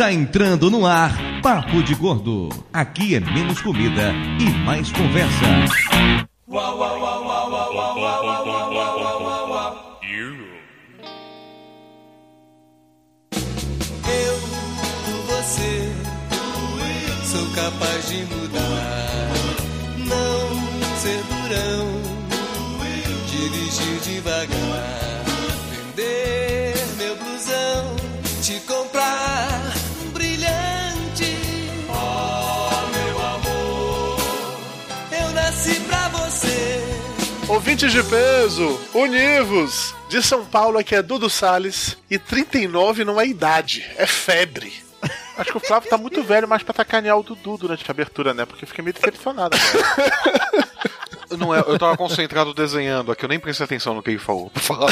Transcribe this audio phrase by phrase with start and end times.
[0.00, 2.48] Está entrando no ar Papo de Gordo.
[2.72, 5.44] Aqui é menos comida e mais conversa.
[14.08, 14.36] Eu,
[15.26, 15.92] você,
[17.22, 19.28] sou capaz de mudar.
[19.98, 22.00] Não ser durão,
[23.26, 25.24] dirigir devagar.
[25.94, 27.96] Vender meu blusão,
[28.42, 29.49] te comprar
[37.60, 39.94] Ouvintes de peso, univos!
[40.08, 44.72] De São Paulo aqui é Dudu Salles e 39 não é idade, é febre.
[45.40, 48.34] Acho que o Flávio tá muito velho mais pra sacanear o Dudu durante a abertura,
[48.34, 48.44] né?
[48.44, 49.56] Porque eu fiquei meio decepcionado.
[51.38, 54.50] Não é, eu tava concentrado desenhando aqui, eu nem prestei atenção no que ele falou,
[54.50, 54.90] pra falar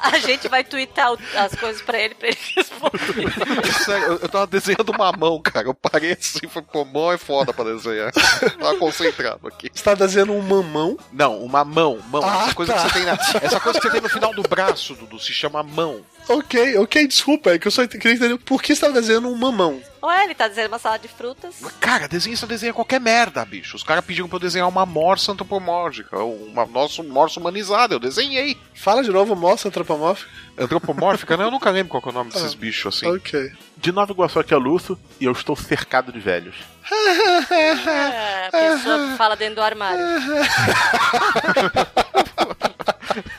[0.00, 3.30] a gente vai twittar as coisas pra ele, pra ele responder.
[3.84, 5.68] Sério, eu, eu tava desenhando uma mão, cara.
[5.68, 8.10] Eu parei assim, falei, pô, mão é foda pra desenhar.
[8.12, 9.70] tava concentrado aqui.
[9.72, 10.96] Você tá desenhando um mamão?
[11.12, 12.22] Não, uma mão, mão.
[12.24, 12.82] Ah, essa coisa tá.
[12.82, 15.32] que você tem na, essa coisa que você tem no final do braço, Dudu, se
[15.32, 16.00] chama mão.
[16.28, 19.36] Ok, ok, desculpa, é que eu só queria entender por que você tá desenhando um
[19.36, 19.80] mamão.
[20.02, 21.54] Ué, ele tá dizendo uma salada de frutas.
[21.78, 23.76] Cara, desenhista desenha qualquer merda, bicho.
[23.76, 27.94] Os caras pediram pra eu desenhar uma morsa antropomórfica, uma nossa morsa humanizada.
[27.94, 28.58] Eu desenhei.
[28.74, 30.28] Fala de novo, mostra antropomórfico.
[30.58, 31.44] Antropomórfica, né?
[31.44, 33.06] Eu nunca lembro qual que é o nome desses bichos assim.
[33.06, 33.52] Ok.
[33.76, 36.56] De Nova Iguaçu aqui é Lúcio e eu estou cercado de velhos.
[37.50, 40.00] É, a pessoa que fala dentro do armário.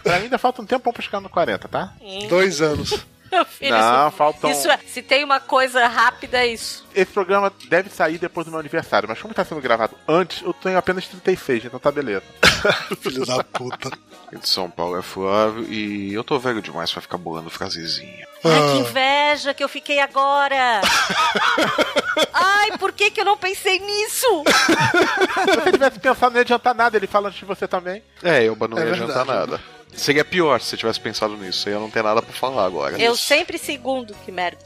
[0.04, 1.94] Pra mim ainda falta um tempo pra chegar no 40, tá?
[2.28, 3.06] Dois anos.
[3.38, 6.86] Meu filho, Não, isso, faltam- isso é, se tem uma coisa rápida, é isso.
[6.94, 10.54] Esse programa deve sair depois do meu aniversário, mas como tá sendo gravado antes, eu
[10.54, 12.24] tenho apenas 36, então tá beleza.
[13.02, 13.90] Filho da puta.
[14.32, 18.28] De São Paulo é Flávio e eu tô velho demais pra ficar bolando frasezinha.
[18.44, 18.72] Ai, Ah.
[18.74, 20.82] que inveja que eu fiquei agora.
[22.34, 24.44] Ai, por que que eu não pensei nisso?
[24.46, 28.04] Se você tivesse pensado, não ia adiantar nada, ele fala antes de você também.
[28.24, 29.60] É, Elba não É ia verdade, adiantar nada.
[29.96, 31.70] Seria pior se você tivesse pensado nisso.
[31.70, 33.00] Eu não ter nada pra falar agora.
[33.02, 34.60] Eu sempre segundo, que merda.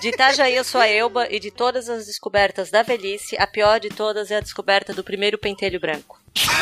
[0.00, 3.80] De Itajaí eu sou a Elba e de todas as descobertas da velhice, a pior
[3.80, 6.20] de todas é a descoberta do primeiro pentelho branco.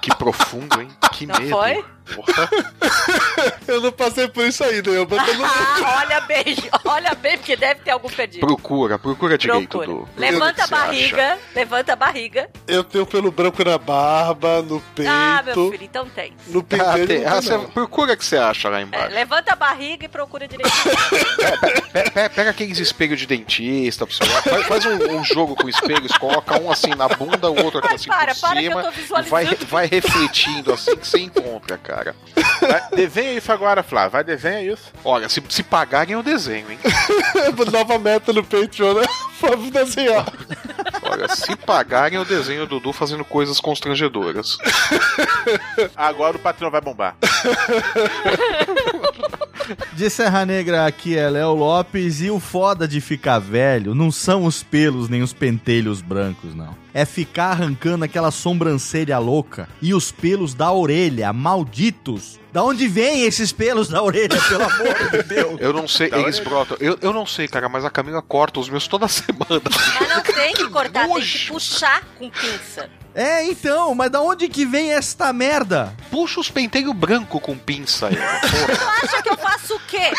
[0.00, 0.88] Que profundo, hein?
[1.12, 1.50] Que Não medo.
[1.50, 1.84] foi?
[2.14, 2.48] Porra.
[3.68, 5.44] Eu não passei por isso ainda, eu botando.
[5.44, 6.44] Ah, olha bem,
[6.86, 8.46] olha bem, porque deve ter algum perdido.
[8.46, 9.86] Procura, procura direito Procura.
[9.86, 10.08] do.
[10.16, 12.48] Levanta a barriga, levanta a barriga.
[12.66, 15.10] Eu tenho pelo branco na barba, no peito.
[15.10, 16.32] Ah, meu filho, então tem.
[16.46, 16.66] No acha.
[16.68, 17.02] pentelho.
[17.02, 19.14] Ah, tem- ah, você- procura o que você acha lá É, embaixo.
[19.14, 20.70] levanta a barriga e procura direito.
[21.92, 24.06] Pe- pe- Pega, aqueles espelhos de dentista.
[24.06, 28.08] Faz, faz um, um jogo com espelhos, coloca um assim na bunda, o outro assim
[28.08, 28.82] para, por para que eu cima.
[28.82, 29.30] tô visualizando.
[29.30, 31.97] vai, vai refletindo assim que você encontra, cara.
[32.60, 34.10] Vai, desenha isso agora, Flávio.
[34.12, 34.92] Vai, desenha isso.
[35.04, 36.78] Olha, se, se pagarem eu desenho, hein?
[37.72, 39.06] Nova meta no Patreon, né?
[39.40, 40.26] Vamos desenhar.
[41.02, 44.58] Olha, se pagarem eu desenho o Dudu fazendo coisas constrangedoras.
[45.94, 47.16] Agora o patrão vai bombar.
[49.92, 54.44] De Serra Negra aqui é Léo Lopes e o foda de ficar velho não são
[54.44, 56.74] os pelos nem os pentelhos brancos, não.
[56.98, 62.40] É ficar arrancando aquela sobrancelha louca e os pelos da orelha, malditos.
[62.52, 65.60] Da onde vem esses pelos da orelha, pelo amor de Deus?
[65.60, 66.76] Eu não sei, Da eles brotam.
[66.80, 69.62] Eu, eu não sei, cara, mas a Camila corta os meus toda semana.
[70.00, 72.90] Mas não tem que cortar, tem que puxar com pinça.
[73.14, 75.94] É, então, mas da onde que vem esta merda?
[76.10, 78.16] Puxa os penteios branco com pinça aí.
[78.16, 80.10] Porra, Tu acha que eu faço o quê?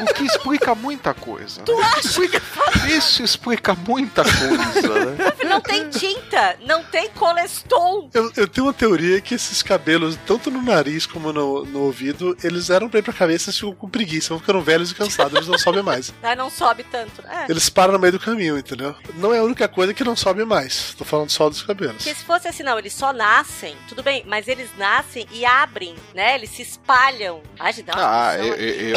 [0.00, 1.62] O que explica muita coisa.
[1.62, 2.86] Tu acha que eu faço?
[2.88, 5.32] Isso explica muita coisa, né?
[5.48, 8.10] Não tem tinta, não tem coleston.
[8.14, 12.36] Eu, eu tenho uma teoria que esses cabelos, tanto no nariz como no, no ouvido,
[12.42, 15.48] eles eram bem pra cabeça e ficam com preguiça, vão ficando velhos e cansados, eles
[15.48, 16.12] não sobem mais.
[16.22, 17.22] Ah, não sobe tanto.
[17.26, 17.46] É.
[17.50, 18.94] Eles param no meio do caminho, entendeu?
[19.14, 20.94] Não é a única coisa que não sobe mais.
[20.96, 21.96] Tô falando só dos cabelos.
[22.04, 25.94] Porque se fosse assim, não, eles só nascem, tudo bem, mas eles nascem e abrem,
[26.14, 26.34] né?
[26.34, 27.42] Eles se espalham.
[27.58, 28.88] Ai, gente, dá uma Ah, eu, eu,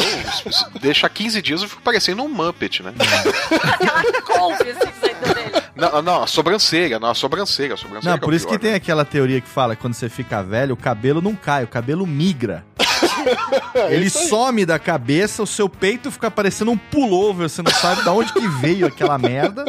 [0.94, 2.92] se deixa 15 dias eu fico parecendo um Muppet, né?
[2.98, 5.64] Aquela couve assim saindo orelha.
[5.74, 8.10] Não, não, a sobrancelha, não, a sobrancelha, a sobrancelha.
[8.10, 8.76] Não, é por isso que pior, tem né?
[8.76, 12.06] aquela teoria que fala que quando você fica velho, o cabelo não cai, o cabelo
[12.06, 12.64] migra.
[13.88, 18.08] Ele some da cabeça, o seu peito fica parecendo um pullover, você não sabe de
[18.08, 19.64] onde que veio aquela merda.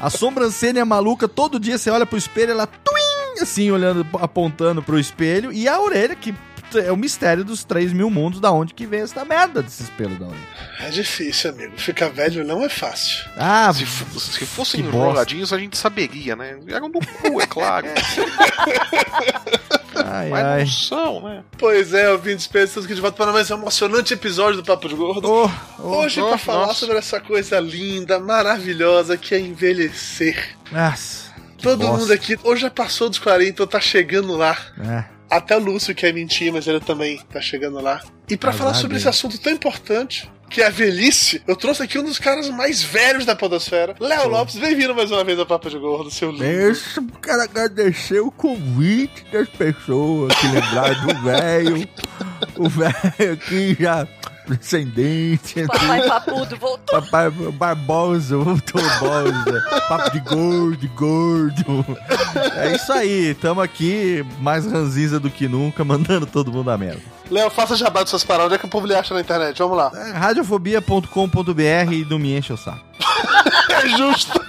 [0.00, 4.82] A sobrancelha é maluca, todo dia você olha pro espelho, ela tuim, assim, olhando, apontando
[4.82, 6.34] pro espelho, e a orelha, que
[6.78, 10.18] é o mistério dos 3 mil mundos, da onde que vem essa merda desses pelos
[10.18, 10.48] da orelha.
[10.80, 11.72] É difícil, amigo.
[11.76, 13.24] Ficar velho não é fácil.
[13.36, 16.58] Ah, Se, se fossem Que enroladinhos, a gente saberia, né?
[16.68, 17.86] Eram do cu, é claro.
[20.02, 20.60] Ai, Mas ai.
[20.60, 21.44] não são, né?
[21.58, 24.94] Pois é, ouvintes, estamos aqui de volta para mais um emocionante episódio do Papo de
[24.94, 25.28] Gordo.
[25.30, 26.80] Oh, oh, Hoje, oh, para falar nossa.
[26.80, 30.56] sobre essa coisa linda, maravilhosa que é envelhecer.
[30.72, 31.30] nossa.
[31.56, 31.96] que Todo bosta.
[31.98, 34.56] mundo aqui hoje já passou dos 40, tá chegando lá.
[34.80, 35.19] É.
[35.30, 38.02] Até o Lúcio quer mentir, mas ele também tá chegando lá.
[38.28, 41.84] E pra Azar falar sobre esse assunto tão importante, que é a velhice, eu trouxe
[41.84, 44.56] aqui um dos caras mais velhos da podosfera, Léo Lopes.
[44.56, 46.42] Bem-vindo mais uma vez ao Papo de Gordo, seu lindo.
[46.42, 51.88] Deixa o cara agradecer o convite das pessoas que lembraram do velho.
[52.56, 54.06] O velho aqui já
[54.48, 55.66] descendente.
[55.66, 57.00] Papai Papudo voltou.
[57.00, 59.62] Papai Barbosa, voltou Barbosa.
[59.88, 61.86] Papo de gordo, gordo.
[62.56, 67.02] É isso aí, tamo aqui mais ranziza do que nunca, mandando todo mundo a merda.
[67.30, 68.46] Léo, faça jabá de suas paradas.
[68.46, 69.56] Onde é que o povo lhe acha na internet?
[69.58, 69.92] Vamos lá.
[69.94, 72.89] É, radiofobia.com.br e não me enche o saco.
[73.70, 74.40] É justo.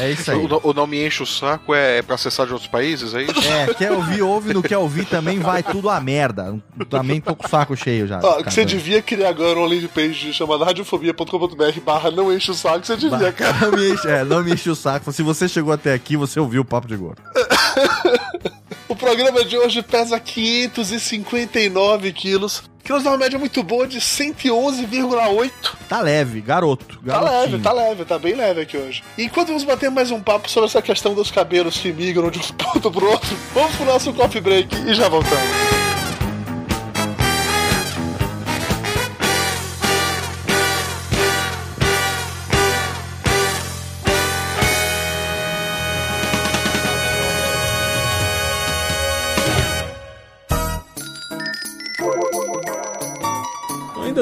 [0.00, 0.38] É isso aí.
[0.38, 3.48] O, o não me enche o saco é pra acessar de outros países, é isso?
[3.48, 6.58] É, quer ouvir, ouve, não quer ouvir também vai tudo a merda.
[6.90, 8.18] Também tô com o saco cheio já.
[8.42, 12.84] Que você devia criar agora uma landing page chamada radiofobia.com.br barra não enche o saco,
[12.84, 13.70] você devia, cara.
[13.70, 15.12] Não me, enche, é, não me enche o saco.
[15.12, 17.22] Se você chegou até aqui, você ouviu o papo de gordo.
[18.88, 24.00] O programa de hoje pesa 559 quilos, que nos dá uma média muito boa de
[24.00, 25.50] 111,8.
[25.88, 26.96] Tá leve, garoto.
[27.04, 27.40] Tá garotinho.
[27.40, 29.02] leve, tá leve, tá bem leve aqui hoje.
[29.18, 32.38] E enquanto vamos bater mais um papo sobre essa questão dos cabelos que migram de
[32.38, 35.85] um ponto pro outro, vamos pro nosso coffee break e já voltamos.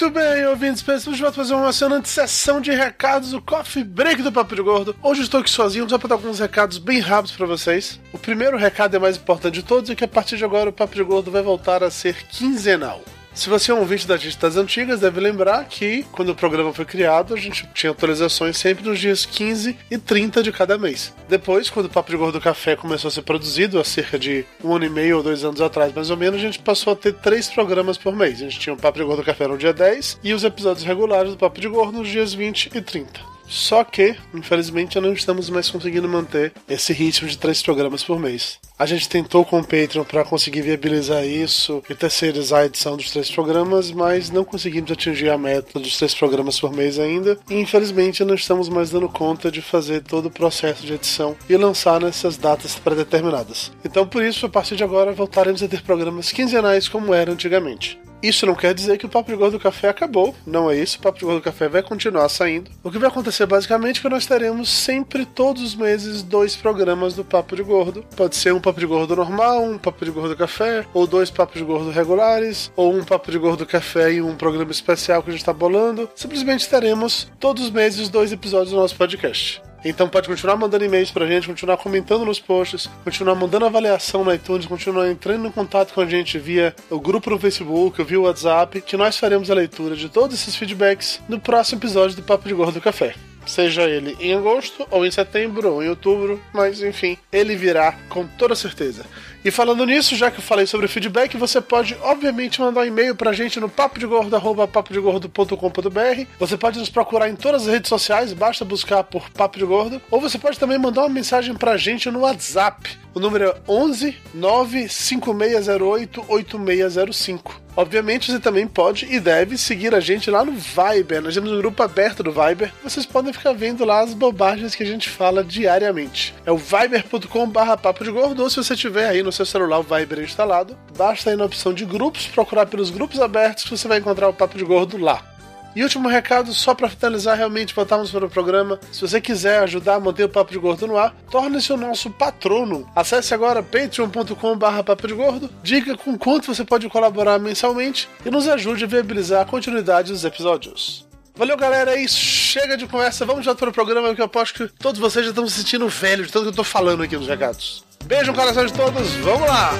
[0.00, 4.22] Muito bem, ouvintes, estamos de volta fazer uma emocionante sessão de recados do Coffee Break
[4.22, 4.96] do Papo de Gordo.
[5.02, 8.00] Hoje estou aqui sozinho, só para dar alguns recados bem rápidos para vocês.
[8.10, 10.72] O primeiro recado é mais importante de todos, é que a partir de agora o
[10.72, 13.02] Papo de Gordo vai voltar a ser quinzenal.
[13.32, 16.72] Se você é um ouvinte da gente das antigas, deve lembrar que quando o programa
[16.74, 21.14] foi criado, a gente tinha atualizações sempre nos dias 15 e 30 de cada mês.
[21.28, 24.74] Depois, quando o Papo de Gordo Café começou a ser produzido, há cerca de um
[24.74, 27.14] ano e meio ou dois anos atrás, mais ou menos, a gente passou a ter
[27.14, 28.34] três programas por mês.
[28.40, 31.30] A gente tinha o Papo de Gordo Café no dia 10 e os episódios regulares
[31.30, 33.29] do Papo de Gordo nos dias 20 e 30.
[33.50, 38.60] Só que, infelizmente, não estamos mais conseguindo manter esse ritmo de três programas por mês.
[38.78, 43.10] A gente tentou com o Patreon para conseguir viabilizar isso e terceirizar a edição dos
[43.10, 47.36] três programas, mas não conseguimos atingir a meta dos três programas por mês ainda.
[47.50, 51.56] E infelizmente não estamos mais dando conta de fazer todo o processo de edição e
[51.56, 53.72] lançar nessas datas pré-determinadas.
[53.84, 57.98] Então, por isso, a partir de agora, voltaremos a ter programas quinzenais como era antigamente.
[58.22, 60.98] Isso não quer dizer que o Papo de Gordo Café acabou, não é isso.
[60.98, 62.70] O Papo de Gordo Café vai continuar saindo.
[62.82, 67.14] O que vai acontecer basicamente é que nós teremos sempre, todos os meses, dois programas
[67.14, 68.04] do Papo de Gordo.
[68.16, 71.56] Pode ser um Papo de Gordo normal, um Papo de Gordo Café, ou dois Papos
[71.56, 75.32] de Gordo regulares, ou um Papo de Gordo Café e um programa especial que a
[75.32, 76.08] gente está bolando.
[76.14, 79.62] Simplesmente teremos todos os meses dois episódios do nosso podcast.
[79.84, 84.32] Então pode continuar mandando e-mails pra gente, continuar comentando nos posts, continuar mandando avaliação no
[84.32, 88.24] iTunes, continuar entrando em contato com a gente via o grupo no Facebook, via o
[88.24, 92.46] WhatsApp, que nós faremos a leitura de todos esses feedbacks no próximo episódio do Papo
[92.46, 93.14] de Gordo Café.
[93.46, 98.26] Seja ele em agosto, ou em setembro, ou em outubro, mas enfim, ele virá com
[98.26, 99.04] toda certeza.
[99.44, 103.16] E falando nisso, já que eu falei sobre feedback, você pode, obviamente, mandar um e-mail
[103.16, 106.26] pra gente no papodegordo.papodegordo.com.br.
[106.38, 110.02] Você pode nos procurar em todas as redes sociais, basta buscar por Papo de Gordo.
[110.10, 112.98] Ou você pode também mandar uma mensagem pra gente no WhatsApp.
[113.14, 117.70] O número é 11 95608 8605.
[117.76, 121.22] Obviamente, você também pode e deve seguir a gente lá no Viber.
[121.22, 122.72] Nós temos um grupo aberto do Viber.
[122.82, 126.34] Vocês podem ficar vendo lá as bobagens que a gente fala diariamente.
[126.44, 128.42] É o viber.com/barra papo de gordo.
[128.42, 131.72] Ou se você tiver aí no seu celular o Viber instalado, basta ir na opção
[131.72, 135.30] de grupos, procurar pelos grupos abertos que você vai encontrar o papo de gordo lá.
[135.74, 138.80] E último recado, só para finalizar realmente, voltarmos para o programa.
[138.90, 142.10] Se você quiser ajudar a manter o Papo de Gordo no ar, torne-se o nosso
[142.10, 142.90] patrono.
[142.94, 148.48] Acesse agora patreon.com.br papo de gordo, diga com quanto você pode colaborar mensalmente e nos
[148.48, 151.06] ajude a viabilizar a continuidade dos episódios.
[151.36, 151.94] Valeu, galera.
[151.94, 152.18] É isso.
[152.18, 153.24] Chega de conversa.
[153.24, 155.88] Vamos já para o programa que eu aposto que todos vocês já estão se sentindo
[155.88, 157.84] velhos de tanto que eu tô falando aqui nos regados.
[158.04, 159.72] Beijo no coração de todos, vamos lá!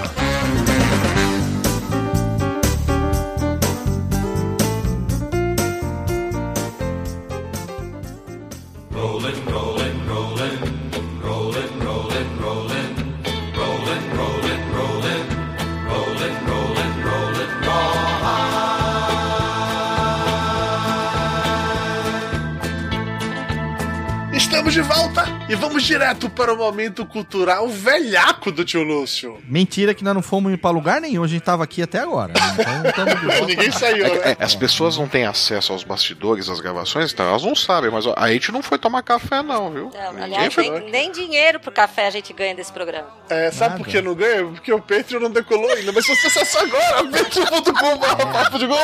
[24.32, 25.39] Estamos de volta!
[25.50, 29.38] E vamos direto para o momento cultural velhaco do tio Lúcio.
[29.46, 32.32] Mentira que nós não fomos pra lugar nenhum, a gente tava aqui até agora.
[32.32, 32.90] né?
[32.90, 33.46] Então volta.
[33.46, 34.36] Ninguém saiu, É né?
[34.38, 38.06] é, as pessoas não têm acesso aos bastidores, às gravações, então elas não sabem, mas
[38.06, 39.90] a gente não foi tomar café, não, viu?
[39.92, 40.70] Não, Ninguém aliás, foi.
[40.70, 43.08] nem, nem dinheiro pro café a gente ganha desse programa.
[43.28, 43.84] É, sabe Nada.
[43.84, 44.44] por que não ganha?
[44.46, 45.90] Porque o Patreon não decolou ainda.
[45.92, 48.78] Mas se você acessar agora, patreon.com.br papo de gol.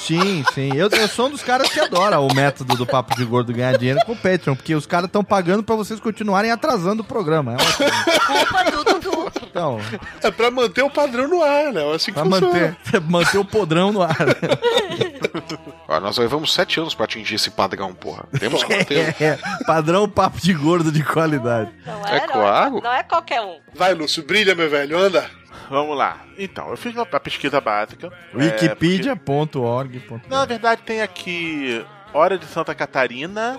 [0.00, 0.70] Sim, sim.
[0.76, 3.76] Eu, eu sou um dos caras que adora o método do Papo de Gordo ganhar
[3.78, 7.54] dinheiro com o Patreon, porque os caras estão pagando pra vocês continuarem atrasando o programa.
[7.54, 8.20] É.
[8.26, 9.16] Culpa Dudu.
[9.42, 9.78] Então,
[10.22, 11.82] É pra manter o padrão no ar, né?
[11.82, 12.46] É assim que pra funciona.
[12.84, 14.16] manter, manter o podrão no ar.
[15.88, 18.24] Ó, nós levamos sete anos pra atingir esse padrão, porra.
[18.38, 19.14] Temos que manter.
[19.20, 21.70] É, padrão Papo de Gordo de qualidade.
[21.86, 22.80] Não É é, não, claro.
[22.82, 23.58] não é qualquer um.
[23.74, 25.30] Vai, Lúcio, brilha, meu velho, anda.
[25.70, 26.18] Vamos lá.
[26.38, 28.12] Então, eu fiz uma uma pesquisa básica.
[28.34, 30.00] É, Wikipedia.org.
[30.00, 33.58] porque- Não, na verdade tem aqui Hora de Santa Catarina.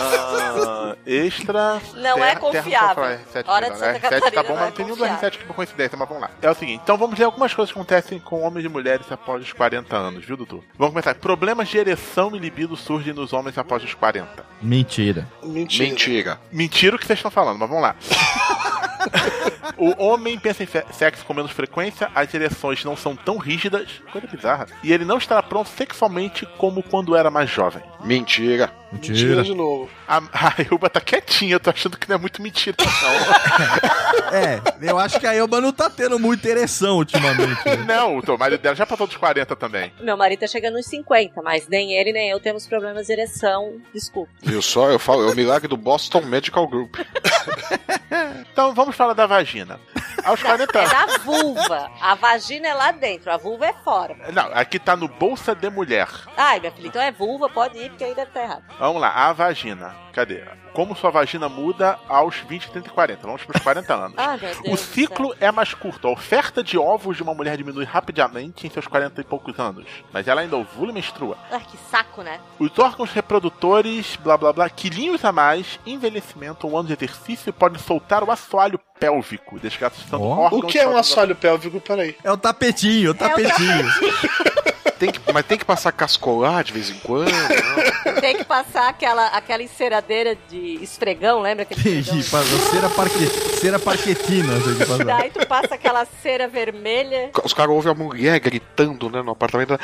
[0.00, 1.80] Ah, extra.
[1.94, 3.04] Não é confiável.
[3.04, 5.16] R7 Hora de não, Santa R7 Catarina tá bom, não mas é não tem nenhum.
[5.16, 6.30] R7 aqui por coincidência, mas vamos lá.
[6.40, 9.42] É o seguinte, então vamos ver algumas coisas que acontecem com homens e mulheres após
[9.42, 10.64] os 40 anos, viu, Dudu?
[10.76, 11.14] Vamos começar.
[11.14, 14.44] Problemas de ereção e libido surgem nos homens após os 40.
[14.60, 15.26] Mentira.
[15.42, 15.88] Mentira.
[15.88, 16.40] Mentira.
[16.52, 17.96] Mentira o que vocês estão falando, mas vamos lá.
[19.76, 24.26] o homem pensa em sexo com menos frequência, as ereções não são tão rígidas, coisa
[24.26, 27.82] bizarra, e ele não estará pronto sexualmente como quando era mais jovem.
[28.04, 28.72] Mentira.
[28.92, 29.42] Mentira Mentira.
[29.42, 29.88] de novo.
[30.06, 33.98] A, a Ilba tá quietinha, eu tô achando que não é muito mentira, não.
[34.30, 37.64] É, eu acho que a Elba não tá tendo muita ereção ultimamente.
[37.64, 37.76] né?
[37.86, 39.90] não, o marido dela já passou dos 40 também.
[40.00, 43.80] Meu marido tá chegando nos 50, mas nem ele nem eu temos problemas de ereção.
[43.94, 44.30] Desculpa.
[44.42, 44.90] Viu só?
[44.90, 46.96] Eu falo, é o milagre do Boston Medical Group.
[48.52, 49.78] Então vamos falar da vagina.
[50.24, 50.92] Aos 40 É anos.
[50.92, 51.90] da vulva.
[52.00, 54.16] A vagina é lá dentro, a vulva é fora.
[54.32, 56.08] Não, aqui tá no Bolsa de Mulher.
[56.36, 58.64] Ai, minha filha, então é vulva, pode ir, porque aí deve estar errado.
[58.78, 59.94] Vamos lá, a vagina.
[60.12, 60.42] Cadê?
[60.72, 63.26] Como sua vagina muda aos 20, 30 e 40.
[63.26, 64.16] Vamos pros 40 anos.
[64.40, 66.08] Deus O ciclo é mais curto.
[66.08, 69.86] A oferta de ovos de uma mulher diminui rapidamente em seus 40 e poucos anos.
[70.12, 71.36] Mas ela ainda ovula e menstrua.
[71.50, 72.40] Ai, que saco, né?
[72.58, 77.52] Os órgãos reprodutores, blá blá blá, quilinhos a mais, envelhecimento ou um ano de exercício
[77.52, 80.44] podem soltar o assoalho pélvico, desgastando Ó.
[80.44, 80.64] órgãos...
[80.64, 81.80] O que é um assoalho pélvico?
[81.80, 82.16] Peraí.
[82.22, 83.88] É o tapetinho, o tapetinho.
[84.98, 87.30] Tem que, mas tem que passar cascolar de vez em quando.
[87.30, 88.20] não?
[88.20, 92.22] Tem que passar aquela, aquela enceradeira de esfregão, lembra aquele esfregão?
[92.24, 93.26] faz cera, parque,
[93.60, 94.52] cera parquetina.
[94.86, 95.04] passar.
[95.04, 97.30] Daí tu passa aquela cera vermelha.
[97.44, 99.78] Os caras ouvem a mulher gritando, né, no apartamento.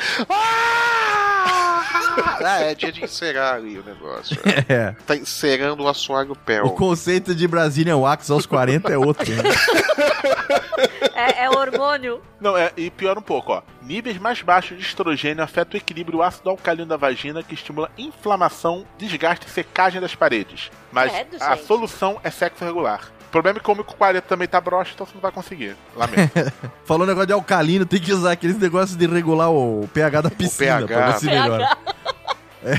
[2.43, 4.37] Ah, é dia de encerar ali o negócio.
[4.69, 4.95] É.
[5.05, 6.75] Tá encerando o assoalho O pélvico.
[6.75, 9.29] conceito de Brazilian Wax aos 40 é outro.
[9.31, 9.43] Né?
[11.15, 12.21] É, é hormônio.
[12.39, 13.61] Não, é, e pior um pouco, ó.
[13.81, 18.85] Níveis mais baixos de estrogênio afetam o equilíbrio ácido alcalino da vagina, que estimula inflamação,
[18.97, 20.69] desgaste e secagem das paredes.
[20.91, 21.65] Mas Credo, a gente.
[21.65, 23.11] solução é sexo regular.
[23.27, 25.75] O problema é que como com 40 também tá broxa, então você não vai conseguir.
[25.95, 26.31] Lamento.
[26.85, 30.79] Falou negócio de alcalino, tem que usar aqueles negócios de regular o pH da piscina
[30.79, 30.87] pH.
[30.87, 31.77] pra ver se melhora.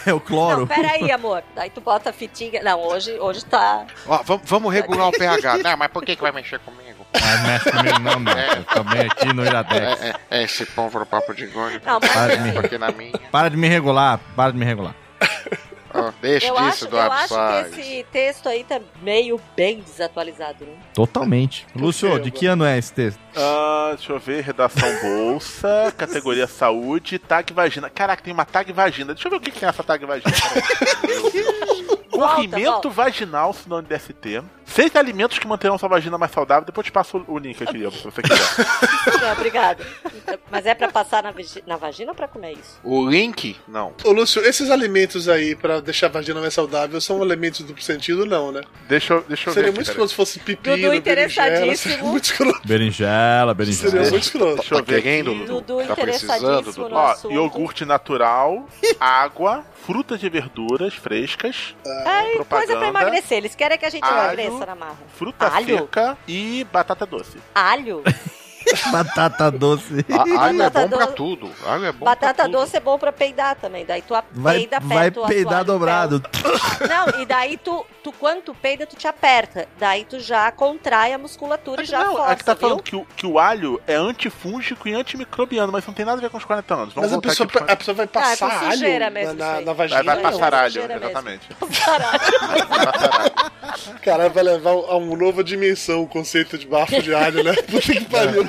[0.05, 0.61] É, o cloro.
[0.61, 1.45] Não, peraí, amor.
[1.55, 2.61] Daí tu bota a fitinha.
[2.61, 3.87] Não, hoje, hoje tá.
[4.05, 5.59] Ó, vamos, vamos regular o pH.
[5.59, 6.86] Não, mas por que, que vai mexer comigo?
[7.21, 8.37] Mas mexe comigo não, meu.
[8.37, 10.01] Eu também aqui no Iradex.
[10.01, 11.81] É, é, é esse povo do papo de gordo.
[11.85, 13.13] Não, mas Para de assim, me- Aqui na minha.
[13.31, 14.95] Para de me regular, para de me regular.
[15.99, 17.75] Ó, deixa eu disso, acho, eu Eduardo acho Salles.
[17.75, 20.75] que esse texto aí tá meio bem desatualizado, né?
[20.93, 21.67] Totalmente.
[21.75, 23.19] Lúcio, de que ano é esse texto?
[23.35, 27.89] Ah, deixa eu ver, redação bolsa, categoria saúde, tag vagina.
[27.89, 29.15] Caraca, tem uma tag vagina.
[29.15, 30.31] Deixa eu ver o que que é essa tag vagina.
[32.11, 32.89] Corrimento volta.
[32.91, 34.43] vaginal, sinônimo de ST.
[34.67, 36.67] Seis alimentos que manterão sua vagina mais saudável.
[36.67, 38.37] Depois eu te passo o link aqui, ó, se você quiser.
[39.23, 39.87] Não, obrigada.
[40.51, 41.33] Mas é pra passar na,
[41.67, 42.79] na vagina ou pra comer isso?
[42.83, 43.57] O link?
[43.69, 43.95] Não.
[44.05, 48.27] Ô, Lúcio, esses alimentos aí pra deixar a vagina mais saudável são elementos duplo sentido,
[48.27, 48.61] não, né?
[48.89, 49.77] Deixa eu, deixa eu Seria ver.
[49.77, 50.05] muito aqui, peraí.
[50.07, 51.93] escroto se fosse pepino, Dudu berinjela, interessadíssimo.
[51.95, 52.61] seria muito escroto.
[52.67, 54.11] Berinjela, Seria berinjela.
[54.11, 54.55] muito escroto.
[54.57, 55.35] Deixa eu Tá ver querendo.
[55.35, 55.61] Dudu?
[55.61, 57.33] Dudu Tá precisando, interessadíssimo no Ó, assunto.
[57.35, 58.69] iogurte natural,
[59.01, 63.39] água, frutas e verduras frescas, Ai, coisa pra propaganda, emagrecer.
[63.39, 64.56] Eles querem que a gente emagreça
[65.09, 65.79] fruta Alho?
[65.79, 67.39] seca e batata doce.
[67.55, 68.03] Alho?
[68.91, 70.05] Batata doce.
[70.11, 71.51] A- alho é Batata bom pra tudo.
[71.67, 73.85] Alho é bom Batata doce é bom pra peidar também.
[73.85, 75.21] Daí tu a- Vai, peida perto.
[75.21, 76.23] vai peidar alho dobrado.
[76.89, 79.67] Não, e daí tu, tu, quando tu peida, tu te aperta.
[79.79, 82.61] Daí tu já contrai a musculatura e já não, força, é que tá viu?
[82.61, 86.21] falando que o, que o alho é antifúngico e antimicrobiano, mas não tem nada a
[86.21, 86.95] ver com os 40 anos.
[86.95, 89.53] Vamos Mas a pessoa, a pessoa vai Ah, é passar alho sujeira na, mesmo na,
[89.55, 89.65] aí.
[89.65, 90.03] na vagina.
[90.03, 91.05] Vai, vai Não, passar alho, sujeira mesmo.
[91.07, 91.49] exatamente.
[94.03, 97.53] Cara, vai levar a uma nova dimensão o conceito de bafo de alho, né?
[97.71, 98.49] Puta que pariu.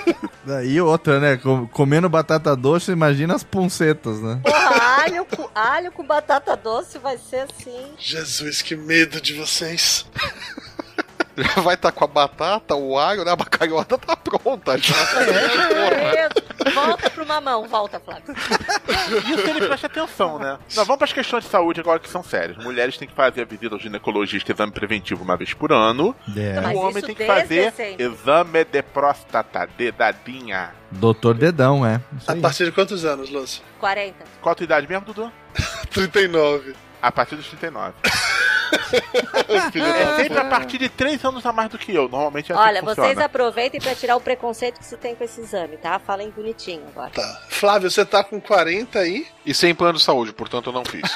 [0.66, 1.38] E outra, né?
[1.38, 4.40] Com- Comendo batata doce, imagina as puncetas, né?
[4.44, 7.92] Porra, alho com, alho com batata doce vai ser assim.
[7.98, 10.06] Jesus, que medo de vocês.
[11.64, 13.32] Vai estar com a batata, o alho, né?
[13.32, 14.96] A bacalhota tá pronta já.
[14.96, 16.30] É,
[16.72, 18.34] volta pro mamão, volta, Flávio.
[18.36, 20.58] Isso ele presta atenção, né?
[20.76, 22.58] Nós vamos para as questões de saúde agora que são sérias.
[22.58, 26.16] Mulheres têm que fazer a visita ao ginecologista, exame preventivo uma vez por ano.
[26.36, 26.60] É.
[26.60, 28.04] Mas o homem tem que fazer sempre.
[28.04, 30.72] exame de próstata, dedadinha.
[30.90, 32.02] Doutor Dedão, é.
[32.18, 32.42] Isso A aí.
[32.42, 33.62] partir de quantos anos, Lúcio?
[33.80, 34.16] 40.
[34.42, 35.32] Qual a tua idade mesmo, Dudu?
[35.92, 36.74] 39.
[37.02, 37.94] A partir dos 39.
[39.48, 42.08] É sempre a partir de 3 anos a mais do que eu.
[42.10, 45.24] Normalmente é assim Olha, que vocês aproveitem pra tirar o preconceito que você tem com
[45.24, 46.00] esse exame, tá?
[46.00, 47.10] Falem bonitinho agora.
[47.12, 47.42] Tá.
[47.50, 49.26] Flávio, você tá com 40 aí?
[49.46, 51.02] E sem plano de saúde, portanto eu não fiz.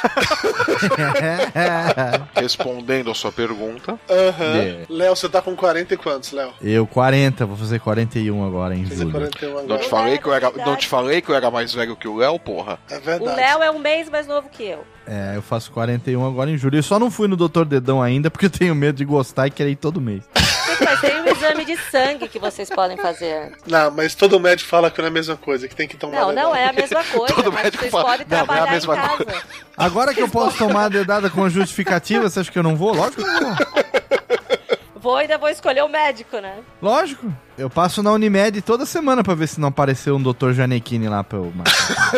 [2.36, 4.58] Respondendo a sua pergunta, Aham.
[4.58, 4.86] É.
[4.89, 6.53] Léo, você tá com 40 e quantos, Léo?
[6.62, 9.12] Eu, 40, vou fazer 41 agora em Fazer julho.
[9.12, 9.77] 41 não agora.
[9.79, 11.96] te, Não falei é que eu era, não te falei que eu era mais velho
[11.96, 12.79] que o Léo, porra.
[12.89, 13.36] É O verdade.
[13.36, 14.84] Léo é um mês mais novo que eu.
[15.13, 16.77] É, eu faço 41 agora em julho.
[16.79, 19.51] Eu só não fui no Doutor Dedão ainda porque eu tenho medo de gostar e
[19.51, 20.23] querer ir todo mês.
[20.79, 23.51] Mas tem um exame de sangue que vocês podem fazer.
[23.67, 26.21] Não, mas todo médico fala que não é a mesma coisa, que tem que tomar
[26.21, 28.59] Não, não é a mesma coisa, Todo mas médico vocês fala, podem "Não, não é
[28.61, 29.25] a mesma em casa.
[29.75, 32.93] Agora que eu posso tomar a dedada com justificativa, você acha que eu não vou?
[32.95, 33.55] Lógico que eu vou.
[35.01, 36.60] Vou ainda vou escolher o médico, né?
[36.81, 37.34] Lógico.
[37.58, 40.51] Eu passo na Unimed toda semana pra ver se não apareceu um Dr.
[40.53, 42.12] Janequine lá pra eu marcar.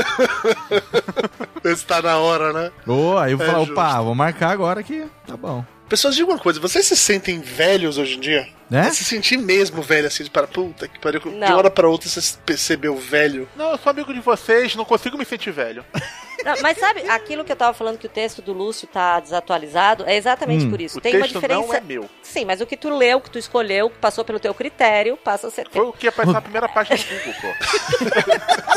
[1.64, 2.72] Esse tá na hora, né?
[2.88, 3.74] Ô, aí eu vou É falar, justo.
[3.74, 5.64] opa, vou marcar agora que tá bom.
[5.88, 8.48] Pessoas, diga uma coisa, vocês se sentem velhos hoje em dia?
[8.70, 8.90] Né?
[8.90, 11.20] Se sentir mesmo velho, assim, de para puta que pariu.
[11.22, 11.58] De Não.
[11.58, 13.48] hora pra outra você se percebeu velho.
[13.56, 15.86] Não, eu sou amigo de vocês, não consigo me sentir velho.
[16.44, 20.04] Não, mas sabe, aquilo que eu tava falando que o texto do Lúcio tá desatualizado,
[20.08, 20.70] é exatamente Hum.
[20.70, 20.98] por isso.
[20.98, 21.62] O Tem uma texto diferença.
[21.68, 22.10] não é meu.
[22.22, 25.16] Sim, mas o que tu leu, o que tu escolheu, que passou pelo teu critério,
[25.18, 27.48] passa a ser Foi o que apareceu na primeira página do Google, pô.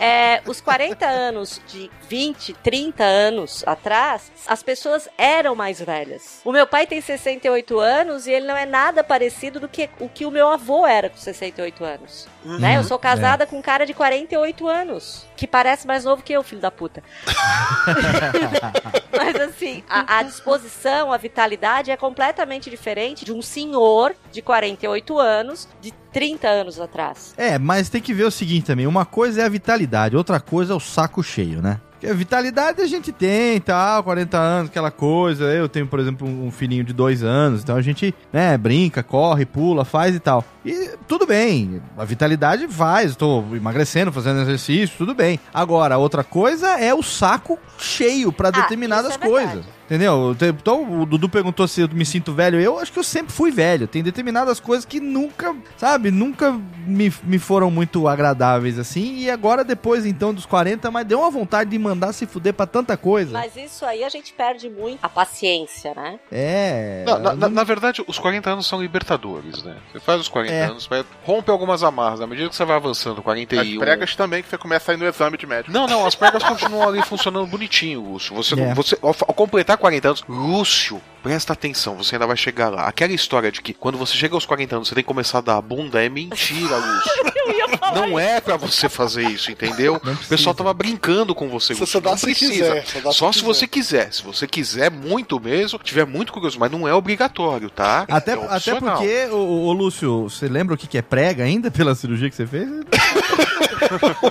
[0.00, 6.40] É, os 40 anos de 20, 30 anos atrás, as pessoas eram mais velhas.
[6.44, 10.08] O meu pai tem 68 anos e ele não é nada parecido do que o
[10.08, 12.26] que o meu avô era com 68 anos.
[12.44, 12.76] Né?
[12.76, 16.42] Eu sou casada com um cara de 48 anos, que parece mais novo que eu,
[16.42, 17.02] filho da puta.
[19.16, 25.18] Mas assim, a, a disposição, a vitalidade é completamente diferente de um senhor de 48
[25.18, 27.34] anos, de 30 anos atrás.
[27.36, 28.86] É, mas tem que ver o seguinte também.
[28.86, 31.80] Uma coisa é a vitalidade, outra coisa é o saco cheio, né?
[32.02, 35.44] Vitalidade a gente tem, tal, 40 anos, aquela coisa.
[35.44, 39.44] Eu tenho, por exemplo, um filhinho de dois anos, então a gente, né, brinca, corre,
[39.46, 40.44] pula, faz e tal.
[40.64, 45.38] E tudo bem, a vitalidade faz, tô emagrecendo, fazendo exercício, tudo bem.
[45.54, 49.52] Agora, outra coisa é o saco cheio pra determinadas isso é coisas.
[49.54, 49.81] verdade.
[49.86, 50.34] Entendeu?
[50.38, 52.60] Te- Então, o Dudu perguntou se eu me sinto velho.
[52.60, 53.86] Eu acho que eu sempre fui velho.
[53.86, 56.52] Tem determinadas coisas que nunca, sabe, nunca
[56.86, 59.16] me, me foram muito agradáveis assim.
[59.18, 62.66] E agora, depois então dos 40, mas deu uma vontade de mandar se fuder pra
[62.66, 63.32] tanta coisa.
[63.32, 66.18] Mas isso aí a gente perde muito a paciência, né?
[66.30, 67.04] É.
[67.06, 69.76] Não, na, na- na verdade, os 40 anos são libertadores, né?
[69.92, 70.64] Você faz os 40 É.
[70.64, 72.20] anos, vai, rompe algumas amarras.
[72.20, 73.60] Na medida que você vai avançando, 41.
[73.60, 75.72] As pregas também, que você começa a ir no exame de médico.
[75.72, 78.34] Não, não, as pregas continuam ali funcionando bonitinho, Lúcio.
[78.36, 78.74] Você, não- É.
[78.74, 82.86] você ao, ao completar 40 anos, Lúcio, presta atenção, você ainda vai chegar lá.
[82.86, 85.40] Aquela história de que quando você chega aos 40 anos, você tem que começar a
[85.40, 87.12] dar a bunda é mentira, Lúcio.
[87.94, 90.00] Não é pra você fazer isso, entendeu?
[90.02, 91.86] Não O pessoal tava brincando com você, Lúcio.
[91.86, 92.80] só dá não se precisa.
[92.80, 93.46] quiser, só se Só se quiser.
[93.54, 94.12] você quiser.
[94.12, 98.06] Se você quiser muito mesmo, tiver muito curioso, mas não é obrigatório, tá?
[98.10, 101.70] Até, é até porque, ô, ô, Lúcio, você lembra o que que é prega ainda
[101.70, 102.68] pela cirurgia que você fez?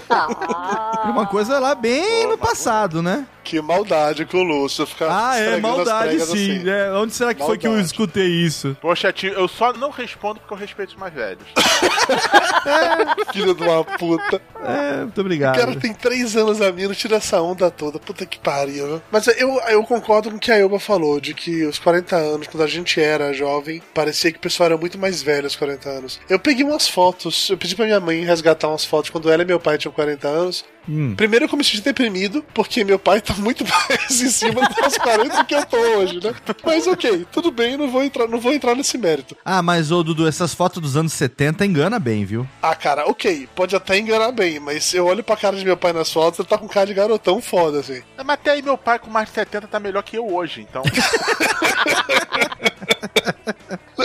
[0.09, 3.25] Ah, Uma coisa lá bem no passado, né?
[3.43, 6.51] Que maldade com o Lúcio ficar Ah, é maldade pregas sim.
[6.57, 6.63] assim.
[6.87, 7.91] É, onde será que foi que eu Maldade.
[7.91, 8.75] escutei isso?
[8.81, 11.43] Poxa, tio, eu só não respondo porque eu respeito os mais velhos.
[13.33, 14.41] Filho de uma puta.
[14.63, 15.55] É, muito O obrigado.
[15.57, 17.99] cara tem três anos a mim, não tira essa onda toda.
[17.99, 18.87] Puta que pariu.
[18.87, 19.01] viu?
[19.11, 22.47] Mas eu, eu concordo com o que a Elba falou, de que os 40 anos,
[22.47, 25.89] quando a gente era jovem, parecia que o pessoal era muito mais velho aos 40
[25.89, 26.19] anos.
[26.29, 29.45] Eu peguei umas fotos, eu pedi pra minha mãe resgatar umas fotos quando ela e
[29.45, 30.65] meu pai tinham 40 anos.
[30.87, 31.15] Hum.
[31.15, 35.37] Primeiro eu comecei a deprimido, porque meu pai tá muito mais em cima dos 40
[35.37, 36.33] do que eu tô hoje, né?
[36.63, 39.37] Mas ok, tudo bem, não vou entrar, não vou entrar nesse mérito.
[39.43, 42.47] Ah, mas ô Dudu, essas fotos dos anos 70 engana bem, viu?
[42.61, 45.93] Ah, cara, ok, pode até enganar bem, mas eu olho pra cara de meu pai
[45.93, 48.01] nas fotos, ele tá com cara de garotão foda, assim.
[48.17, 50.83] Mas até aí meu pai com mais de 70 tá melhor que eu hoje, então.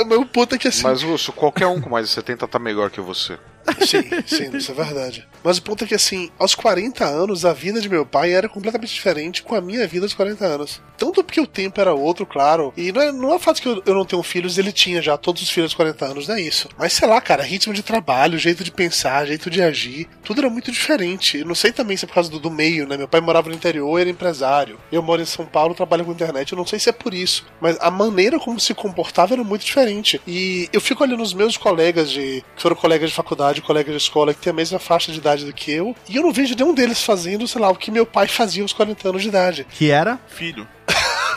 [0.05, 0.83] Mas o puto é que assim.
[0.83, 3.39] Mas, Lúcio, qualquer um com mais de 70 tá melhor que você.
[3.85, 5.27] Sim, sim, isso é verdade.
[5.43, 8.49] Mas o ponto é que, assim, aos 40 anos, a vida de meu pai era
[8.49, 10.83] completamente diferente com a minha vida aos 40 anos.
[10.97, 12.73] Tanto porque o tempo era outro, claro.
[12.77, 15.03] E não é, não é o fato que eu, eu não tenho filhos, ele tinha
[15.03, 16.69] já todos os filhos aos 40 anos, não é isso.
[16.79, 20.51] Mas sei lá, cara, ritmo de trabalho, jeito de pensar, jeito de agir, tudo era
[20.51, 21.39] muito diferente.
[21.39, 22.97] Eu não sei também se é por causa do, do meio, né?
[22.97, 24.79] Meu pai morava no interior, era empresário.
[24.91, 26.53] Eu moro em São Paulo, trabalho com internet.
[26.53, 27.47] Eu não sei se é por isso.
[27.61, 29.86] Mas a maneira como se comportava era muito diferente.
[30.27, 32.45] E eu fico olhando os meus colegas de.
[32.55, 35.45] que foram colegas de faculdade, colegas de escola, que tem a mesma faixa de idade
[35.45, 35.95] do que eu.
[36.09, 38.73] E eu não vejo nenhum deles fazendo, sei lá, o que meu pai fazia aos
[38.73, 39.67] 40 anos de idade.
[39.71, 40.19] Que era?
[40.29, 40.67] Filho.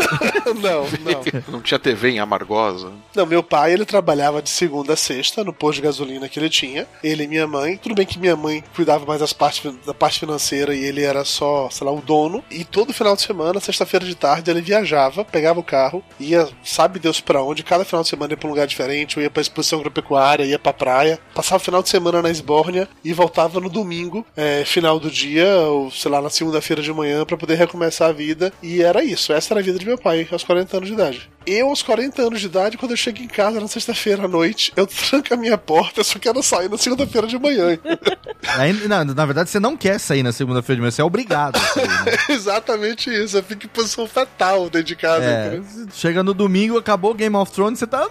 [0.61, 1.43] não, não.
[1.47, 2.91] Não tinha TV em Amargosa.
[3.15, 6.49] Não, meu pai, ele trabalhava de segunda a sexta no posto de gasolina que ele
[6.49, 6.87] tinha.
[7.03, 7.77] Ele e minha mãe.
[7.77, 11.23] Tudo bem que minha mãe cuidava mais das partes, da parte financeira e ele era
[11.23, 12.43] só, sei lá, o dono.
[12.49, 16.99] E todo final de semana, sexta-feira de tarde, ele viajava, pegava o carro, ia, sabe
[16.99, 19.41] Deus pra onde, cada final de semana ia pra um lugar diferente, ou ia pra
[19.41, 21.19] exposição agropecuária, ia pra praia.
[21.33, 25.47] Passava o final de semana na Esbórnia e voltava no domingo, é, final do dia,
[25.61, 28.51] ou sei lá, na segunda-feira de manhã, pra poder recomeçar a vida.
[28.61, 31.29] E era isso, essa era a vida de meu pai aos 40 anos de idade.
[31.45, 34.71] Eu, aos 40 anos de idade, quando eu chego em casa na sexta-feira à noite,
[34.75, 37.77] eu tranco a minha porta, eu só quero sair na segunda-feira de manhã.
[38.57, 41.59] Aí, na, na verdade, você não quer sair na segunda-feira de manhã, você é obrigado.
[41.59, 42.17] sair, né?
[42.29, 45.25] Exatamente isso, eu fico em posição fetal dentro de casa.
[45.25, 45.61] É,
[45.93, 48.07] chega no domingo, acabou Game of Thrones, você tá.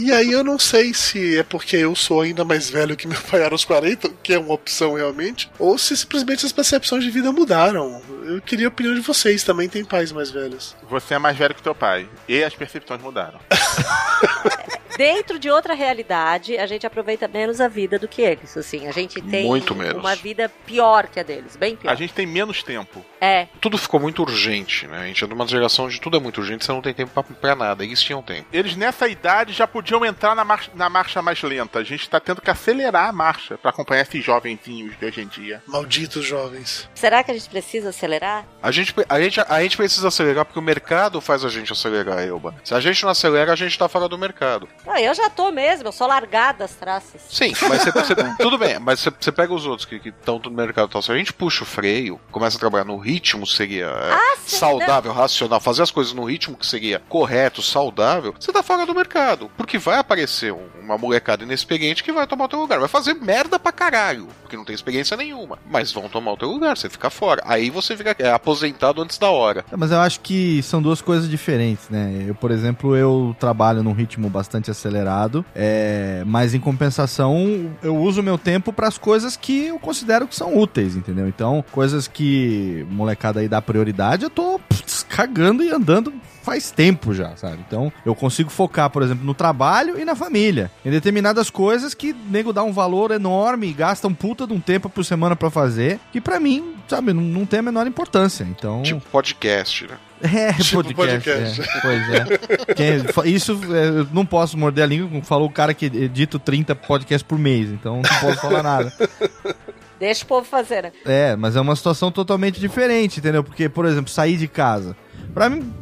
[0.00, 3.20] E aí eu não sei se é porque eu sou ainda mais velho que meu
[3.20, 7.10] pai era aos 40, que é uma opção realmente, ou se simplesmente as percepções de
[7.10, 8.00] vida mudaram.
[8.24, 10.74] Eu queria a opinião de vocês, também tem pais mais velhos.
[10.88, 12.08] Você é mais velho que teu pai.
[12.28, 13.38] E as percepções mudaram.
[14.98, 18.56] Dentro de outra realidade, a gente aproveita menos a vida do que eles.
[18.56, 19.94] Assim, a gente tem Muito menos.
[20.02, 21.92] uma vida pior que a deles, bem pior.
[21.92, 23.06] A gente tem menos tempo.
[23.20, 24.98] É, Tudo ficou muito urgente, né?
[24.98, 27.12] A gente é de uma geração onde tudo é muito urgente, você não tem tempo
[27.12, 27.84] pra, pra nada.
[27.84, 28.48] Eles tinham tempo.
[28.52, 31.78] Eles nessa idade já podiam entrar na marcha, na marcha mais lenta.
[31.78, 35.28] A gente tá tendo que acelerar a marcha pra acompanhar esses jovenzinhos de hoje em
[35.28, 35.62] dia.
[35.68, 36.90] Malditos jovens.
[36.92, 38.44] será que a gente precisa acelerar?
[38.60, 42.18] A gente, a, gente, a gente precisa acelerar porque o mercado faz a gente acelerar,
[42.26, 42.52] Elba.
[42.64, 44.68] Se a gente não acelera, a gente tá fora do mercado.
[44.88, 47.20] Ah, eu já tô mesmo, eu sou largada das traças.
[47.30, 50.50] Sim, mas você, você- tudo bem, mas você, você pega os outros que estão no
[50.50, 51.02] mercado e tal.
[51.02, 54.36] Se a gente puxa o freio, começa a trabalhar no ritmo que seria é, Ah,
[54.44, 58.86] sim, saudável, racional, fazer as coisas no ritmo que seria correto, saudável, você tá fora
[58.86, 59.50] do mercado.
[59.56, 62.78] Porque vai aparecer um- uma molecada inexperiente que vai tomar o teu lugar.
[62.80, 65.58] Vai fazer merda pra caralho, porque não tem experiência nenhuma.
[65.70, 67.42] Mas vão tomar o teu lugar, você fica fora.
[67.44, 69.64] Aí você fica é, aposentado antes da hora.
[69.70, 72.24] É, Mas eu acho que são duas coisas diferentes, né?
[72.26, 78.22] Eu, por exemplo, eu trabalho num ritmo bastante acelerado, é, mas em compensação eu uso
[78.22, 81.28] meu tempo para as coisas que eu considero que são úteis, entendeu?
[81.28, 86.12] Então, coisas que molecada aí dá prioridade, eu tô putz, cagando e andando
[86.42, 87.58] faz tempo já, sabe?
[87.66, 90.70] Então, eu consigo focar, por exemplo, no trabalho e na família.
[90.82, 94.60] Em determinadas coisas que nego dá um valor enorme e gasta um puta de um
[94.60, 98.44] tempo por semana pra fazer, que pra mim, sabe, não, não tem a menor importância.
[98.44, 99.98] Então, Tipo podcast, né?
[100.22, 101.30] é, Tipo podcast.
[101.30, 101.60] podcast.
[101.60, 103.28] é, pois é.
[103.28, 106.74] Isso é, eu não posso morder a língua, como falou o cara que edita 30
[106.74, 108.92] podcasts por mês, então não posso falar nada.
[109.98, 110.92] Deixa o povo fazer, né?
[111.04, 113.42] É, mas é uma situação totalmente diferente, entendeu?
[113.42, 114.96] Porque, por exemplo, sair de casa.
[115.34, 115.72] Pra mim.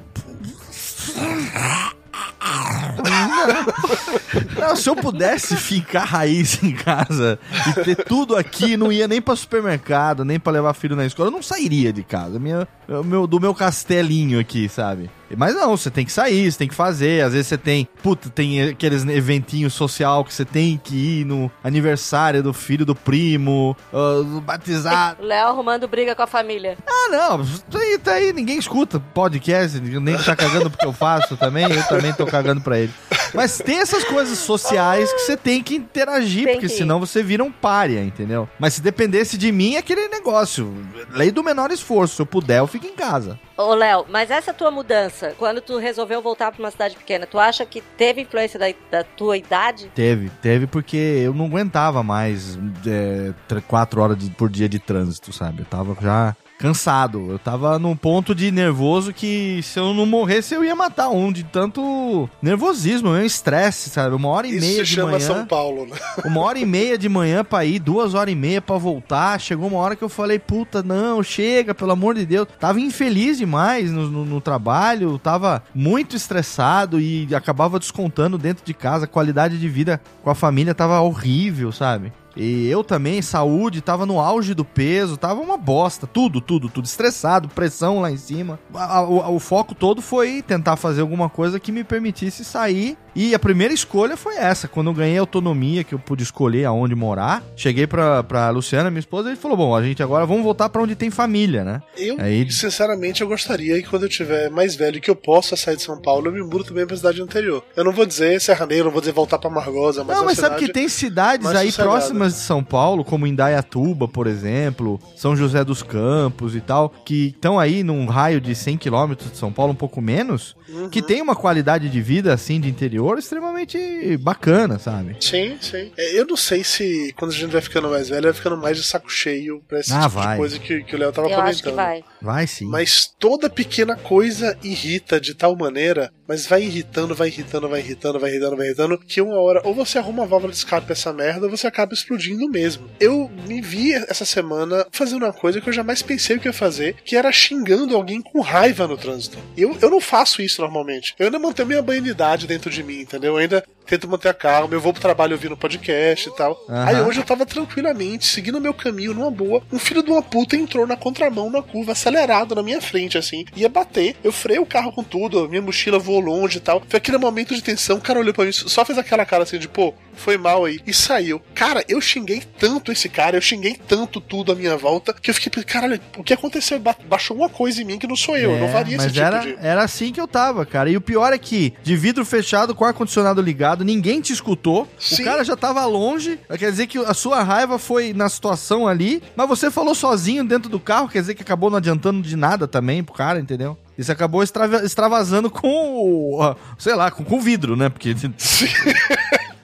[4.59, 9.20] Não, se eu pudesse ficar raiz em casa e ter tudo aqui, não ia nem
[9.20, 12.38] pra supermercado, nem pra levar filho na escola, eu não sairia de casa.
[12.38, 12.66] Minha,
[13.05, 15.11] meu, do meu castelinho aqui, sabe?
[15.37, 17.25] Mas não, você tem que sair, você tem que fazer.
[17.25, 21.51] Às vezes você tem, puta, tem aqueles eventinhos social que você tem que ir no
[21.65, 25.23] aniversário do filho do primo, no batizado.
[25.23, 26.77] O Léo arrumando briga com a família.
[26.87, 31.37] Ah, não, tá aí, tá aí, ninguém escuta podcast, nem tá cagando porque eu faço
[31.37, 32.93] também, eu também tô cagando pra ele.
[33.35, 37.23] Mas tem essas coisas sociais que você tem que interagir, Tem porque que senão você
[37.23, 38.49] vira um pária, entendeu?
[38.59, 40.75] Mas se dependesse de mim, é aquele negócio,
[41.11, 43.39] lei do menor esforço, se eu puder, eu fico em casa.
[43.59, 47.38] Ô, Léo, mas essa tua mudança, quando tu resolveu voltar pra uma cidade pequena, tu
[47.38, 49.90] acha que teve influência da, da tua idade?
[49.95, 54.79] Teve, teve porque eu não aguentava mais é, tr- quatro horas de- por dia de
[54.79, 55.61] trânsito, sabe?
[55.62, 57.27] Eu tava já cansado.
[57.31, 61.31] Eu tava num ponto de nervoso que se eu não morresse eu ia matar um
[61.31, 64.14] de tanto nervosismo, meu estresse, sabe?
[64.14, 65.21] Uma hora e Isso meia de chama manhã.
[65.27, 65.97] São Paulo, né?
[66.25, 69.38] Uma hora e meia de manhã pra ir, duas horas e meia pra voltar.
[69.40, 72.49] Chegou uma hora que eu falei, puta, não, chega, pelo amor de Deus.
[72.59, 78.73] Tava infeliz demais no, no- no trabalho, tava muito estressado e acabava descontando dentro de
[78.75, 79.05] casa.
[79.05, 82.12] A qualidade de vida com a família tava horrível, sabe?
[82.37, 86.85] E eu também, saúde, tava no auge do peso, tava uma bosta, tudo, tudo, tudo.
[86.85, 88.59] Estressado, pressão lá em cima.
[88.75, 92.96] A- o, o foco todo foi tentar fazer alguma coisa que me permitisse sair.
[93.14, 94.68] E a primeira escolha foi essa.
[94.68, 99.01] Quando eu ganhei autonomia, que eu pude escolher aonde morar, cheguei pra, pra Luciana, minha
[99.01, 101.81] esposa, e falou: Bom, a gente agora vamos voltar pra onde tem família, né?
[101.96, 105.77] Eu, Aí- sinceramente, eu gostaria que quando eu tiver mais velho que eu possa sair
[105.77, 107.64] de São Paulo, eu me mudo também pra cidade anterior.
[107.75, 110.20] Eu não vou dizer Serra Negra, não vou dizer voltar pra Margosa, mas é não,
[110.22, 111.94] uma mas sabe cidade que tem cidades aí sossegada.
[112.27, 117.29] Próximas de São Paulo, como Indaiatuba, por exemplo, São José dos Campos e tal, que
[117.29, 120.91] estão aí num raio de 100 quilômetros de São Paulo, um pouco menos, Uhum.
[120.91, 125.17] que tem uma qualidade de vida assim de interior extremamente bacana, sabe?
[125.21, 125.93] Sim, sim.
[125.97, 128.77] É, eu não sei se quando a gente vai ficando mais velho, vai ficando mais
[128.77, 130.33] de saco cheio pra esse Ah, tipo vai.
[130.33, 131.51] de coisa que, que o Léo tava Eu comentando.
[131.55, 132.05] acho que vai.
[132.21, 132.67] Vai sim.
[132.67, 138.19] Mas toda pequena coisa irrita de tal maneira, mas vai irritando, vai irritando, vai irritando,
[138.19, 140.95] vai irritando, vai irritando, que uma hora ou você arruma uma válvula de escape pra
[140.95, 142.15] essa merda, ou você acaba explodindo
[142.48, 142.90] mesmo.
[142.98, 146.96] Eu me vi essa semana fazendo uma coisa que eu jamais pensei que ia fazer,
[147.05, 149.38] que era xingando alguém com raiva no trânsito.
[149.57, 151.14] Eu, eu não faço isso normalmente.
[151.18, 153.35] Eu ainda mantenho minha banalidade dentro de mim, entendeu?
[153.35, 156.59] Eu ainda tento manter a calma, eu vou pro trabalho ouvindo podcast e tal.
[156.68, 156.85] Aham.
[156.87, 159.62] Aí hoje eu tava tranquilamente, seguindo o meu caminho numa boa.
[159.72, 163.44] Um filho de uma puta entrou na contramão na curva, acelerado na minha frente, assim.
[163.57, 164.16] Ia bater.
[164.22, 166.83] Eu freiei o carro com tudo, minha mochila voou longe e tal.
[166.88, 169.59] Foi aquele momento de tensão, o cara olhou pra mim, só fez aquela cara assim
[169.59, 170.81] de, pô, foi mal aí.
[170.87, 171.40] E saiu.
[171.55, 175.35] Cara, eu xinguei tanto esse cara, eu xinguei tanto tudo à minha volta, que eu
[175.35, 176.79] fiquei, pensando, caralho, o que aconteceu?
[176.79, 179.05] Ba- Baixou uma coisa em mim que não sou eu, eu não É, faria esse
[179.05, 179.57] mas tipo era, de.
[179.61, 180.90] era assim que eu tava, cara.
[180.90, 184.87] E o pior é que, de vidro fechado, com ar-condicionado ligado, ninguém te escutou.
[184.99, 185.23] Sim.
[185.23, 186.39] O cara já tava longe.
[186.59, 189.23] Quer dizer que a sua raiva foi na situação ali.
[189.35, 191.09] Mas você falou sozinho dentro do carro.
[191.09, 193.77] Quer dizer que acabou não adiantando de nada também pro cara, entendeu?
[193.97, 196.55] Isso acabou extrava- extravasando com o.
[196.79, 197.89] Sei lá, com com o vidro, né?
[197.89, 198.15] Porque.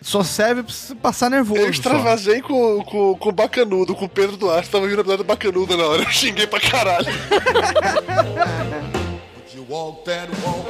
[0.03, 1.61] Só serve pra você passar nervoso.
[1.61, 1.71] Eu só.
[1.71, 5.29] extravasei com, com, com o Bacanudo, com o Pedro Duarte, tava vindo a episódio do
[5.29, 7.07] Bacanudo na hora, eu xinguei pra caralho.
[9.55, 10.67] You walk that walk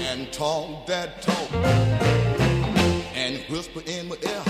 [0.00, 1.33] and talk that talk
[3.74, 4.42] whisper in my ear.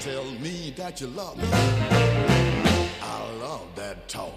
[0.00, 1.48] Tell me that you love me.
[3.02, 4.34] I love that talk.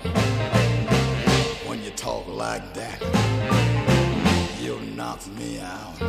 [1.68, 3.02] When you talk like that,
[4.62, 6.01] you knock me out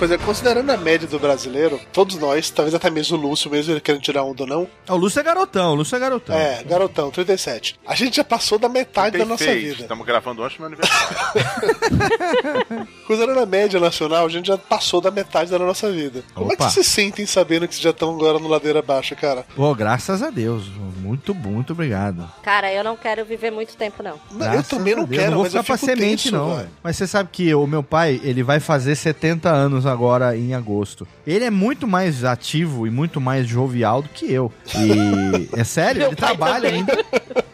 [0.00, 3.80] coisa, considerando a média do brasileiro, todos nós, talvez até mesmo o Lúcio, mesmo ele
[3.80, 6.34] querendo tirar onda ou não, Ah, O Lúcio é garotão, o Lúcio é garotão.
[6.34, 7.78] é, garotão, 37.
[7.86, 9.82] A gente já passou da metade da nossa vida.
[9.82, 11.16] Estamos gravando antes do meu aniversário.
[13.06, 16.22] Considerando a média nacional, a gente já passou da metade da nossa vida.
[16.34, 16.70] Como é que Opa.
[16.70, 19.44] vocês se sentem sabendo que vocês já estão agora no ladeira baixa, cara?
[19.54, 20.64] Pô, graças a Deus.
[21.00, 22.26] Muito, muito obrigado.
[22.42, 24.18] Cara, eu não quero viver muito tempo, não.
[24.32, 26.36] Não, eu também não Deus, quero, não vou mas eu ficar pra fico semente, tenso,
[26.36, 26.56] não.
[26.56, 26.68] velho.
[26.82, 31.06] Mas você sabe que o meu pai, ele vai fazer 70 anos agora em agosto.
[31.26, 34.52] Ele é muito mais ativo e muito mais jovial do que eu.
[34.76, 36.92] E é sério, ele trabalha ainda.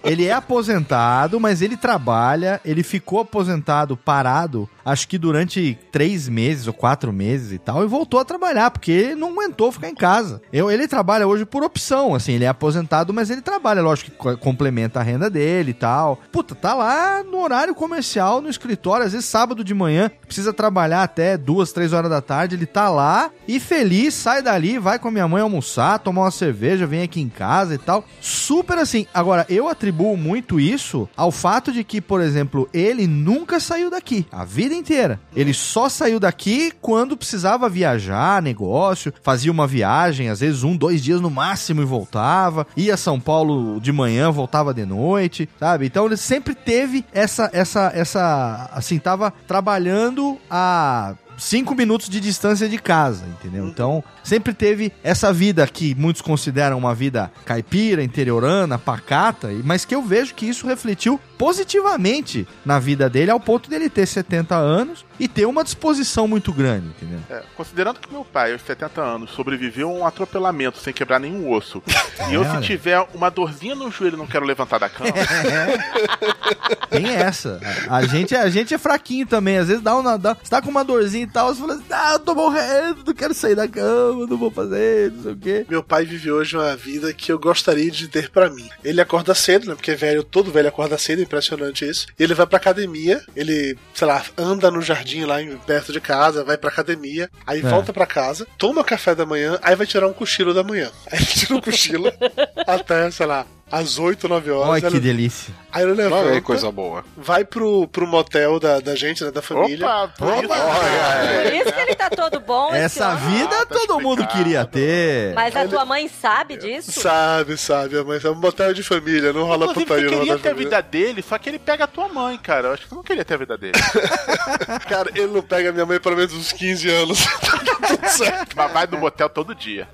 [0.07, 2.61] Ele é aposentado, mas ele trabalha.
[2.65, 7.87] Ele ficou aposentado, parado, acho que durante três meses ou quatro meses e tal, e
[7.87, 10.41] voltou a trabalhar, porque não aguentou ficar em casa.
[10.53, 14.17] Eu, ele trabalha hoje por opção, assim, ele é aposentado, mas ele trabalha, lógico que
[14.17, 16.19] co- complementa a renda dele e tal.
[16.31, 21.03] Puta, tá lá no horário comercial, no escritório, às vezes sábado de manhã, precisa trabalhar
[21.03, 25.09] até duas, três horas da tarde, ele tá lá e feliz, sai dali, vai com
[25.09, 28.05] a minha mãe almoçar, tomar uma cerveja, vem aqui em casa e tal.
[28.21, 29.07] Super assim.
[29.13, 34.27] Agora, eu atribuo muito isso ao fato de que, por exemplo, ele nunca saiu daqui,
[34.31, 35.21] a vida inteira.
[35.35, 41.03] Ele só saiu daqui quando precisava viajar, negócio, fazia uma viagem, às vezes um, dois
[41.03, 42.67] dias no máximo e voltava.
[42.77, 45.87] Ia a São Paulo de manhã, voltava de noite, sabe?
[45.87, 52.69] Então ele sempre teve essa, essa, essa, assim, tava trabalhando a cinco minutos de distância
[52.69, 53.67] de casa, entendeu?
[53.67, 59.95] Então, sempre teve essa vida que muitos consideram uma vida caipira, interiorana, pacata, mas que
[59.95, 65.05] eu vejo que isso refletiu positivamente na vida dele, ao ponto dele ter 70 anos
[65.19, 67.21] e ter uma disposição muito grande, entendeu?
[67.31, 71.51] É, considerando que meu pai, aos 70 anos, sobreviveu a um atropelamento sem quebrar nenhum
[71.51, 71.83] osso,
[72.29, 72.61] e eu, se olha.
[72.61, 75.13] tiver uma dorzinha no joelho não quero levantar da cama,
[76.91, 77.61] Tem essa.
[77.89, 79.59] A gente, a gente é fraquinho também.
[79.59, 80.17] Às vezes dá uma.
[80.17, 83.05] Dá, você tá com uma dorzinha e tal, você fala assim: ah, eu tô morrendo,
[83.07, 85.67] não quero sair da cama, não vou fazer, não sei o quê.
[85.69, 88.69] Meu pai vive hoje uma vida que eu gostaria de ter pra mim.
[88.85, 89.75] Ele acorda cedo, né?
[89.75, 92.07] Porque velho, todo velho acorda cedo, é impressionante isso.
[92.19, 96.01] E ele vai pra academia, ele, sei lá, anda no jardim lá em- perto de
[96.01, 97.63] casa, vai pra academia, aí É.
[97.63, 100.91] volta pra casa, toma café da manhã, aí vai tirar um cochilo da manhã.
[101.11, 102.11] Aí ele tira um cochilo
[102.67, 104.69] até, sei lá, às 8, 9 horas.
[104.71, 105.53] Olha que ele- delícia.
[105.73, 107.05] Aí ele levanta, Olha coisa boa.
[107.17, 109.31] vai pro, pro motel da, da gente, né?
[109.31, 109.87] Da família.
[109.87, 112.69] Opa, por isso- Por isso que ele tá todo bom.
[112.75, 115.35] esse Essa vida todo mundo queria ter.
[115.35, 116.93] Mas a tua mãe sabe disso?
[117.01, 120.49] Sabe, sabe, mas é um motel de família, não rola Inclusive, putaria no queria ter
[120.51, 122.69] a vida dele, só que ele pega a tua mãe, cara.
[122.69, 123.73] Eu acho que você não queria ter a vida dele.
[124.89, 127.27] Cara, ele não pega minha mãe pelo menos uns 15 anos.
[127.77, 128.57] Tá tudo certo.
[128.57, 129.87] Mas vai no motel todo dia.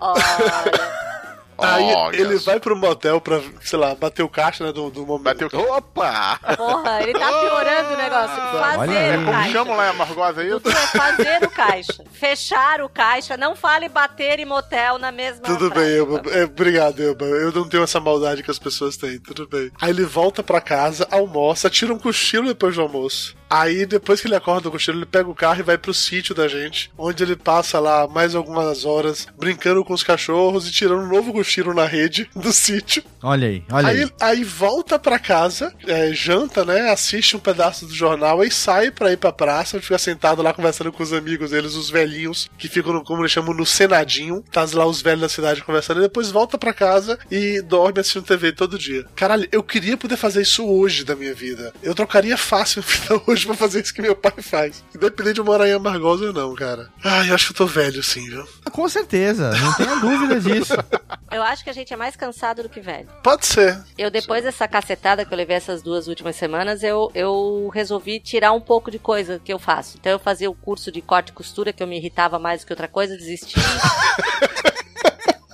[1.59, 5.07] Aí Olha ele vai pro motel pra, sei lá, bater o caixa, né, do, do
[5.07, 5.49] momento.
[5.49, 6.39] Bateu Opa!
[6.57, 8.43] Porra, ele tá piorando o negócio.
[8.43, 9.17] Olha Fazer aí.
[9.23, 9.53] o caixa.
[9.53, 10.61] chamam lá em Amargosa isso?
[10.61, 12.05] Dudu é fazer o caixa.
[12.13, 13.37] Fechar o caixa.
[13.37, 15.75] Não fale bater em motel na mesma Tudo frase.
[15.89, 16.23] bem, Elba.
[16.31, 17.25] É, obrigado, Elba.
[17.27, 19.71] Eu não tenho essa maldade que as pessoas têm, tudo bem.
[19.81, 23.37] Aí ele volta pra casa, almoça, tira um cochilo depois do almoço.
[23.49, 26.35] Aí, depois que ele acorda do cochilo, ele pega o carro e vai pro sítio
[26.35, 31.03] da gente, onde ele passa lá mais algumas horas brincando com os cachorros e tirando
[31.03, 31.42] um novo cochilo
[31.75, 33.03] na rede do sítio.
[33.23, 34.03] Olha aí, olha aí.
[34.03, 36.91] Aí, aí volta pra casa, é, janta, né?
[36.91, 40.93] Assiste um pedaço do jornal aí sai pra ir pra praça, fica sentado lá conversando
[40.93, 44.43] com os amigos eles, os velhinhos, que ficam, no, como eles chamam, no Senadinho.
[44.51, 48.25] Tá lá os velhos da cidade conversando, e depois volta pra casa e dorme assistindo
[48.25, 49.05] TV todo dia.
[49.15, 51.73] Caralho, eu queria poder fazer isso hoje da minha vida.
[51.83, 52.83] Eu trocaria fácil
[53.27, 54.85] hoje pra fazer isso que meu pai faz.
[54.95, 56.89] Independente de eu morar em Amargosa ou não, cara.
[57.05, 58.47] Ai, eu acho que eu tô velho sim, viu?
[58.71, 60.75] Com certeza, não tenha dúvida disso.
[61.33, 63.09] Eu acho que a gente é mais cansado do que velho.
[63.23, 63.83] Pode ser.
[63.97, 68.53] Eu, depois dessa cacetada que eu levei essas duas últimas semanas, eu, eu resolvi tirar
[68.53, 69.97] um pouco de coisa que eu faço.
[69.99, 72.67] Então eu fazia o curso de corte e costura, que eu me irritava mais do
[72.67, 73.59] que outra coisa, desisti.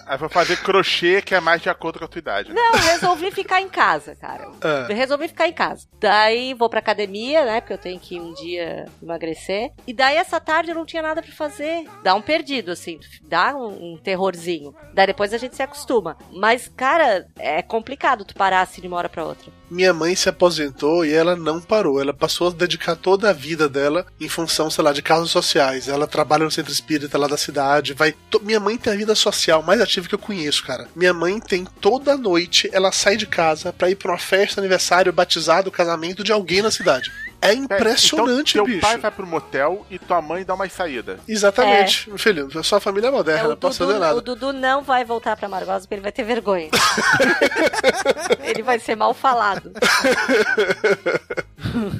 [0.09, 2.49] Aí vai fazer crochê, que é mais de acordo com a tua idade.
[2.53, 2.55] né?
[2.55, 4.49] Não, eu resolvi ficar em casa, cara.
[4.63, 4.87] Ah.
[4.89, 5.87] Eu resolvi ficar em casa.
[6.01, 7.61] Daí vou pra academia, né?
[7.61, 9.71] Porque eu tenho que um dia emagrecer.
[9.87, 11.85] E daí essa tarde eu não tinha nada pra fazer.
[12.03, 12.99] Dá um perdido, assim.
[13.23, 14.75] Dá um, um terrorzinho.
[14.95, 16.17] Daí depois a gente se acostuma.
[16.33, 19.53] Mas, cara, é complicado tu parar assim de uma hora pra outra.
[19.71, 22.01] Minha mãe se aposentou e ela não parou.
[22.01, 25.89] Ela passou a dedicar toda a vida dela em função, sei lá, de causas sociais.
[25.89, 27.95] Ela trabalha no centro espírita lá da cidade.
[27.95, 28.15] Vai.
[28.43, 30.89] Minha mãe tem a vida social mais ativa que eu conheço, cara.
[30.95, 35.13] Minha mãe tem toda noite, ela sai de casa pra ir pra uma festa, aniversário,
[35.13, 37.13] batizado, casamento de alguém na cidade.
[37.41, 38.81] É impressionante, então, bicho.
[38.81, 41.19] Teu pai vai pro motel e tua mãe dá uma saída.
[41.27, 42.65] Exatamente, meu filho.
[42.65, 44.21] Sua família é moderna, É, não posso fazer o nada.
[44.21, 46.69] Dudu não vai voltar pra Margosa porque ele vai ter vergonha.
[48.43, 49.73] ele vai ser mal falado.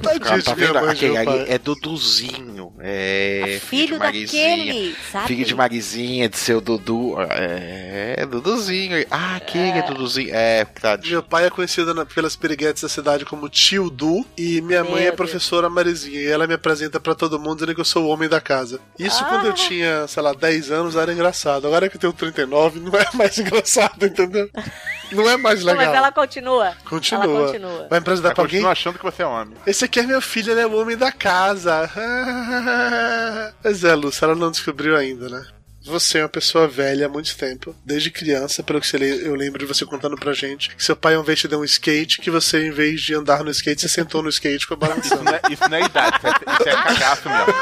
[0.01, 0.89] Tadinho tá minha vendo?
[0.89, 2.73] Aquele ali é Duduzinho.
[2.79, 3.59] É.
[3.61, 5.27] Filho daquele, sabe?
[5.27, 7.15] Filho de Marizinha, de seu Dudu.
[7.19, 9.05] É, Duduzinho.
[9.11, 10.29] Ah, aquele é Duduzinho.
[10.33, 11.11] É, verdade.
[11.11, 14.91] Meu pai é conhecido na- pelas piriguetes da cidade como Tio Du e minha Meu
[14.93, 15.15] mãe é Deus.
[15.15, 18.29] professora Marizinha e ela me apresenta pra todo mundo dizendo que eu sou o homem
[18.29, 18.79] da casa.
[18.97, 21.67] Isso quando eu tinha, sei lá, 10 anos era engraçado.
[21.67, 24.49] Agora que eu tenho 39 não é mais engraçado, entendeu?
[25.11, 25.87] Não é mais Não, legal.
[25.87, 26.73] mas ela continua.
[26.87, 27.23] Continua.
[27.23, 27.77] Ela continua.
[27.89, 28.59] Vai me apresentar Ela pra alguém?
[28.59, 29.55] continua achando que você é homem.
[29.67, 31.89] Esse aqui é meu filho, ele é o homem da casa.
[33.61, 35.45] Pois é, Lúcia, ela não descobriu ainda, né?
[35.85, 39.65] Você é uma pessoa velha há muito tempo, desde criança, pelo que eu lembro de
[39.65, 42.67] você contando pra gente, que seu pai uma vez te deu um skate, que você,
[42.67, 45.23] em vez de andar no skate, você sentou no skate com a balançando.
[45.23, 47.53] Não é- isso não é idade, isso é, isso é cagaço mesmo.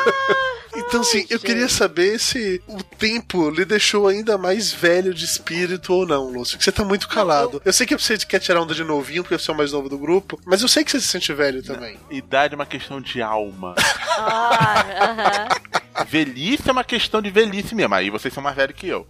[0.77, 5.93] Então, assim, eu queria saber se o tempo lhe deixou ainda mais velho de espírito
[5.93, 6.57] ou não, Lúcio.
[6.57, 7.61] Que você tá muito calado.
[7.65, 9.89] Eu sei que você quer tirar onda de novinho, porque você é o mais novo
[9.89, 11.97] do grupo, mas eu sei que você se sente velho também.
[12.09, 13.75] Idade é uma questão de alma.
[14.17, 15.47] Ah, aham.
[16.05, 17.93] Velhice é uma questão de velhice mesmo.
[17.95, 19.07] Aí vocês são mais velhos que eu.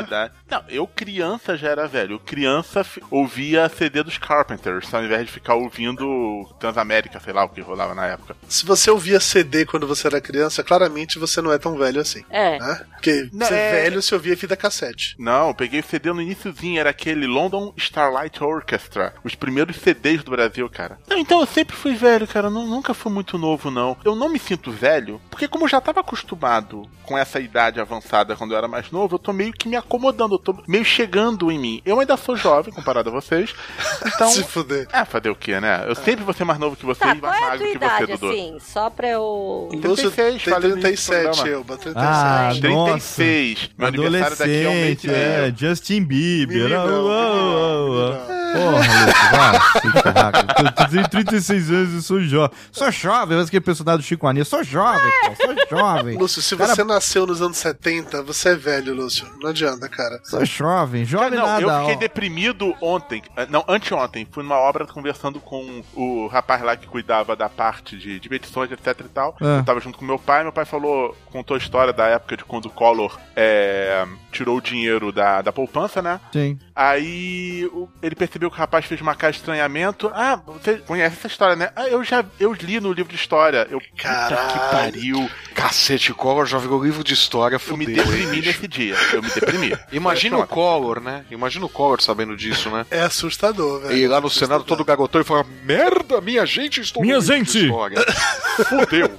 [0.00, 2.14] Idade- Não, eu criança já era velho.
[2.16, 7.48] Eu criança ouvia CD dos Carpenters, ao invés de ficar ouvindo Transamérica, sei lá o
[7.48, 8.36] que rolava na época.
[8.48, 12.24] Se você ouvia CD quando você era criança, claramente você não é tão velho assim.
[12.30, 12.58] É.
[12.58, 12.80] Né?
[12.92, 15.14] Porque Não, ser é- velho se ouvia fita cassete.
[15.18, 19.14] Não, eu peguei o CD no iníciozinho, era aquele London Starlight Orchestra.
[19.24, 20.98] Os primeiros CDs do Brasil, cara.
[21.08, 22.50] Não, então eu sempre fui velho, cara.
[22.50, 23.96] nunca fui muito novo, não.
[24.04, 28.36] Eu não me sinto velho, porque como eu já tava acostumado com essa idade avançada
[28.36, 31.50] quando eu era mais novo, eu tô meio que me acomodando, eu tô meio chegando
[31.50, 31.82] em mim.
[31.84, 33.54] Eu ainda sou jovem comparado a vocês.
[34.14, 34.28] Então.
[34.28, 34.86] Se fuder.
[34.92, 35.84] É, fazer o quê, né?
[35.86, 37.58] Eu sempre vou ser mais novo que vocês Tá, e qual mais é a magro
[37.58, 38.28] tua que você, idade, Dudu.
[38.30, 38.58] assim?
[38.60, 39.68] Só pra eu...
[39.72, 41.48] Lúcio 36, tem falei no início do 37, programa.
[41.56, 41.76] Elba.
[41.78, 41.96] 37.
[41.96, 43.70] Ah, 36.
[43.78, 46.56] Meu aniversário daqui a um mês é, Justin Bieber.
[46.68, 48.41] Meninão, Ah, uau, uau, uau.
[48.52, 48.92] Porra, Lúcio,
[49.32, 50.46] vai se ferrar, cara.
[50.82, 52.56] Eu tenho 36 anos e sou jovem.
[52.70, 54.44] Sou jovem, mas aquele personagem do Chico Aninha.
[54.44, 56.18] Sou jovem, pô, sou jovem.
[56.18, 59.26] Lúcio, se Cara- você nasceu nos anos 70, você é velho, Lúcio.
[59.40, 60.20] Não adianta, cara.
[60.24, 61.62] Sou jovem, jovem não, nada.
[61.62, 61.98] eu fiquei ó.
[61.98, 63.22] deprimido ontem.
[63.36, 64.26] eh, Não, anteontem.
[64.30, 68.70] Fui numa obra conversando com o rapaz lá que cuidava da parte de, de petições,
[68.70, 69.36] etc e tal.
[69.40, 69.58] Ah.
[69.58, 70.42] Eu tava junto com meu pai.
[70.42, 74.60] Meu pai falou, contou a história da época de quando o Collor eh, tirou o
[74.60, 76.20] dinheiro da, da poupança, né?
[76.32, 76.58] Sim.
[76.74, 77.70] Aí
[78.02, 80.10] ele percebeu que o rapaz fez uma cara de estranhamento.
[80.14, 81.70] Ah, você conhece essa história, né?
[81.76, 83.66] Ah, eu já eu li no livro de história.
[83.70, 84.70] Eu, puta que Caralho.
[84.70, 85.30] pariu.
[85.54, 88.04] Cacete, o Collor já virou livro de história, Eu me fudeu.
[88.04, 88.96] deprimi hein, nesse dia.
[89.12, 89.76] Eu me deprimi.
[89.92, 90.46] Imagina o.
[90.46, 91.24] Collor, né?
[91.30, 92.84] Imagina o Collor sabendo disso, né?
[92.90, 93.96] É assustador, velho.
[93.96, 97.64] E lá no Senado todo garotão e fala: Merda, minha gente, estou Minha gente!
[97.66, 97.98] história."
[98.68, 99.10] Fudeu.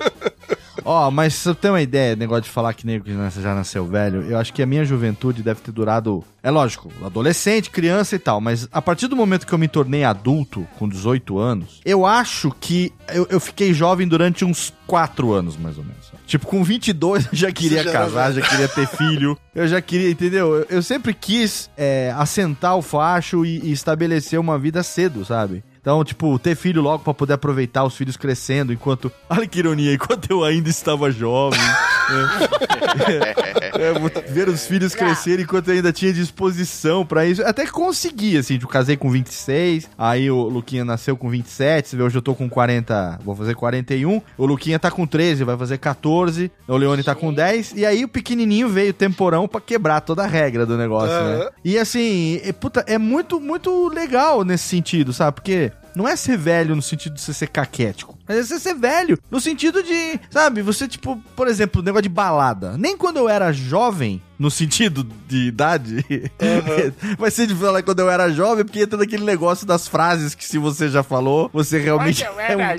[0.83, 4.23] Ó, mas se você tem uma ideia, negócio de falar que nego já nasceu velho,
[4.23, 6.23] eu acho que a minha juventude deve ter durado.
[6.41, 10.03] É lógico, adolescente, criança e tal, mas a partir do momento que eu me tornei
[10.03, 15.55] adulto, com 18 anos, eu acho que eu, eu fiquei jovem durante uns 4 anos,
[15.57, 16.11] mais ou menos.
[16.25, 20.09] Tipo, com 22 eu já queria já casar, já queria ter filho, eu já queria,
[20.09, 20.55] entendeu?
[20.55, 25.63] Eu, eu sempre quis é, assentar o facho e, e estabelecer uma vida cedo, sabe?
[25.83, 29.11] Então, tipo, ter filho logo pra poder aproveitar os filhos crescendo enquanto.
[29.29, 31.59] Olha que ironia, enquanto eu ainda estava jovem.
[33.75, 37.41] É, vou ver os filhos crescerem enquanto eu ainda tinha disposição pra isso.
[37.43, 41.97] Até que consegui, assim, tipo, casei com 26, aí o Luquinha nasceu com 27, você
[41.97, 45.57] vê, hoje eu tô com 40, vou fazer 41, o Luquinha tá com 13, vai
[45.57, 50.01] fazer 14, o Leone tá com 10, e aí o pequenininho veio temporão pra quebrar
[50.01, 51.35] toda a regra do negócio, né?
[51.35, 51.49] Aham.
[51.65, 55.35] E assim, é, puta, é muito, muito legal nesse sentido, sabe?
[55.35, 58.17] Porque não é ser velho no sentido de você ser caquético.
[58.27, 62.77] Mas é ser velho no sentido de, sabe, você, tipo, por exemplo, negócio de balada.
[62.77, 66.05] Nem quando eu era jovem, no sentido de idade,
[67.17, 70.43] vai ser de falar quando eu era jovem, porque entra naquele negócio das frases que
[70.45, 72.39] se você já falou, você realmente é um...
[72.39, 72.75] É,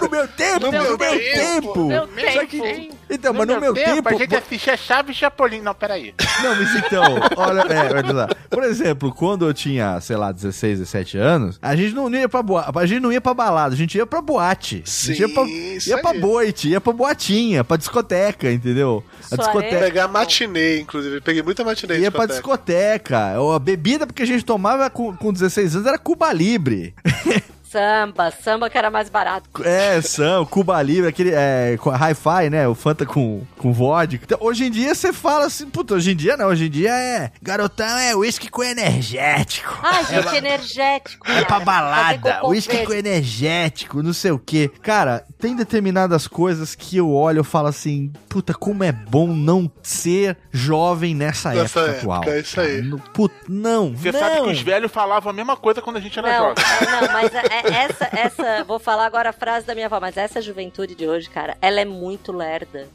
[0.00, 1.86] no meu tempo, no meu, tempo.
[1.86, 2.96] Meu Só que- tempo.
[3.10, 4.08] então, mas no meu tempo...
[4.08, 5.60] a gente assistia Chaves e Chapolin.
[5.60, 6.14] Não, peraí.
[6.42, 7.04] Não, mas então,
[7.36, 8.28] olha, é, olha lá.
[8.50, 12.42] Por exemplo, quando eu tinha, sei lá, 16, 17 anos, a gente não ia pra
[12.42, 14.82] boate, a gente não ia pra balada, a gente ia pra boate.
[14.86, 19.04] a gente ia pra, Sim, ia pra boite, ia pra boatinha, pra discoteca, entendeu?
[19.30, 19.78] A discoteca.
[19.78, 21.20] Pegar matinê, inclusive.
[21.20, 21.98] Peguei muita matinê.
[21.98, 23.28] Ia pra discoteca.
[23.30, 23.54] discoteca.
[23.54, 26.94] A bebida porque a gente tomava com, com 16 anos era Cuba Libre.
[27.78, 29.48] Samba, samba que era mais barato.
[29.64, 32.68] É, Sam, Cuba Libre, aquele é, Hi-Fi, né?
[32.68, 34.22] O Fanta com, com vodka.
[34.24, 36.92] Então, hoje em dia você fala assim, puta, hoje em dia não, hoje em dia
[36.96, 37.32] é.
[37.42, 39.76] Garotão é uísque com energético.
[39.82, 41.28] Ai, gente, energético.
[41.28, 44.70] É pra balada, uísque com energético, não sei o quê.
[44.80, 49.68] Cara, tem determinadas coisas que eu olho e falo assim, puta, como é bom não
[49.82, 52.24] ser jovem nessa, Nessa época, época, atual.
[52.34, 52.88] é isso aí.
[53.12, 54.20] Puta, não, Você não.
[54.20, 56.64] sabe que os velhos falavam a mesma coisa quando a gente era Não, jovem.
[56.64, 59.98] é, não, mas é- é essa, essa, vou falar agora a frase da minha avó,
[60.00, 62.86] mas essa juventude de hoje, cara, ela é muito lerda.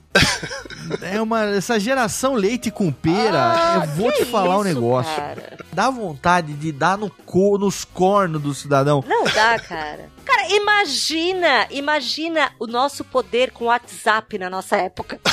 [1.01, 5.15] É uma, essa geração leite com pera, Ah, eu vou te falar um isso, negócio.
[5.15, 5.57] cara?
[5.71, 9.03] Dá vontade de dar no co, nos cornos do cidadão.
[9.07, 10.09] Não dá, cara.
[10.39, 15.19] Cara, imagina, imagina o nosso poder com o WhatsApp na nossa época.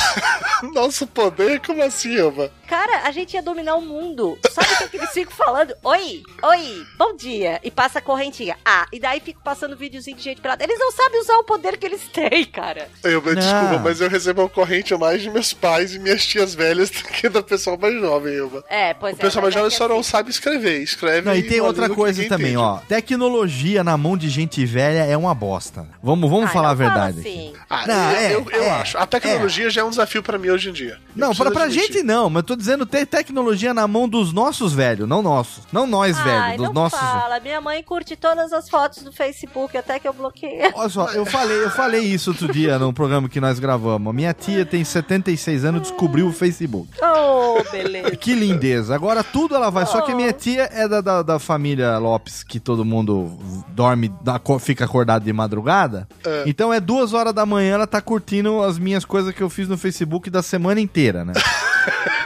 [0.73, 1.61] Nosso poder?
[1.61, 2.51] Como assim, Elba?
[2.67, 4.39] Cara, a gente ia dominar o mundo.
[4.51, 5.75] Sabe o que, que eles ficam falando?
[5.85, 7.61] Oi, oi, bom dia.
[7.63, 8.57] E passa a correntinha.
[8.65, 10.65] Ah, e daí fica passando videozinho de gente pelada.
[10.65, 12.89] Eles não sabem usar o poder que eles têm, cara.
[13.05, 13.41] Elba, Não.
[13.41, 17.03] desculpa, mas eu recebo a corrente mais de meus pais e minhas tias velhas do
[17.05, 18.65] que da pessoa mais jovem, Elba.
[18.71, 19.21] É, pois O é.
[19.21, 20.81] pessoal mais é jovem que só não assim- sabe escrever.
[20.83, 22.57] Escreve Não, e tem outra coisa também, entende.
[22.65, 22.79] ó.
[22.89, 25.87] Tecnologia na mão de gente velha é uma bosta.
[26.03, 27.21] Vamos, vamos Ai, falar a verdade.
[27.21, 27.53] assim.
[27.69, 28.97] Ah, Não, eu, é, eu, eu é, acho.
[28.99, 30.93] A tecnologia já é um desafio pra mim hoje em dia.
[30.93, 34.33] Eu Não, pra, pra gente não, mas eu tô dizendo ter tecnologia na mão dos
[34.33, 35.65] nossos velhos, não nossos.
[35.73, 36.99] Não nós, velhos, dos não nossos.
[36.99, 37.41] fala.
[37.41, 40.71] Minha mãe curte todas as fotos do Facebook, até que eu bloqueei.
[40.75, 44.15] Olha só, eu falei, eu falei isso outro dia no programa que nós gravamos.
[44.15, 46.89] Minha tia tem 76 anos, descobriu o Facebook.
[47.03, 48.11] Oh, beleza.
[48.17, 48.95] Que lindeza.
[48.95, 49.87] Agora tudo ela vai.
[49.87, 53.37] Só que a minha tia é da, da, da família Lopes, que todo mundo
[53.69, 56.09] dorme, co- fica acordado de madrugada.
[56.25, 56.45] É.
[56.47, 59.69] Então é duas horas da manhã, ela tá curtindo as minhas coisas que eu fiz
[59.69, 61.33] no Facebook da semana inteira, né?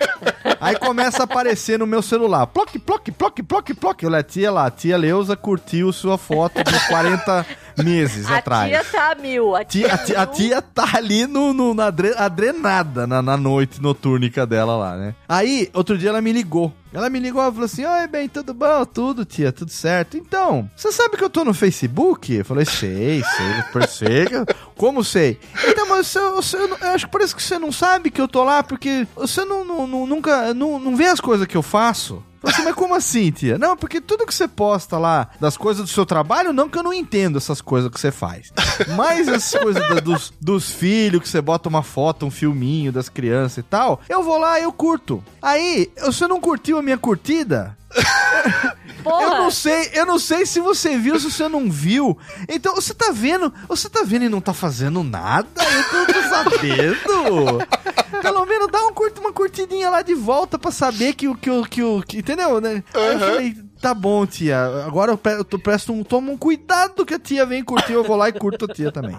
[0.61, 2.47] Aí começa a aparecer no meu celular.
[2.47, 4.03] Ploc, ploc, ploc, ploc, ploc.
[4.03, 7.47] Lá, tia lá, tia Leusa curtiu sua foto de 40
[7.83, 8.69] meses A atrás.
[8.71, 9.57] tia tá a mil.
[9.57, 13.39] A tia, a, tia, a tia tá ali no, no- na adre- adrenada na, na
[13.39, 15.15] noite notúrnica dela lá, né?
[15.27, 16.71] Aí, outro dia ela me ligou.
[16.93, 18.85] Ela me ligou e falou assim: Oi, bem, tudo bom?
[18.85, 20.17] Tudo, tia, tudo certo.
[20.17, 22.33] Então, você sabe que eu tô no Facebook?
[22.35, 24.45] Eu falei: Sei, sei, percega.
[24.77, 25.39] Como sei?
[25.69, 28.43] Então, mas você, você, eu acho que parece que você não sabe que eu tô
[28.43, 32.25] lá porque você não- não- nunca não, não vê as coisas que eu faço.
[32.43, 33.59] Assim, mas como assim, tia?
[33.59, 36.83] Não, porque tudo que você posta lá das coisas do seu trabalho, não que eu
[36.83, 38.53] não entendo essas coisas que você faz.
[38.97, 43.09] Mas essas coisas da- dos, dos filhos, que você bota uma foto, um filminho das
[43.09, 45.23] crianças e tal, eu vou lá e eu curto.
[45.43, 47.77] Aí, você não curtiu a minha curtida?
[49.03, 49.23] Porra.
[49.23, 52.19] Eu não sei, eu não sei se você viu, se você não viu.
[52.49, 55.49] Então, você tá vendo, você tá vendo e não tá fazendo nada?
[55.93, 57.59] Eu tô sabendo.
[58.23, 61.51] Pelo menos dá um curto, uma curtidinha lá de volta pra saber que o que
[61.51, 62.83] o que o entendeu, né?
[62.95, 64.59] Aí eu falei, tá bom, tia.
[64.87, 68.05] Agora eu, pre- eu presto um, tomo um cuidado que a tia vem curtir, eu
[68.05, 69.17] vou lá e curto a tia também.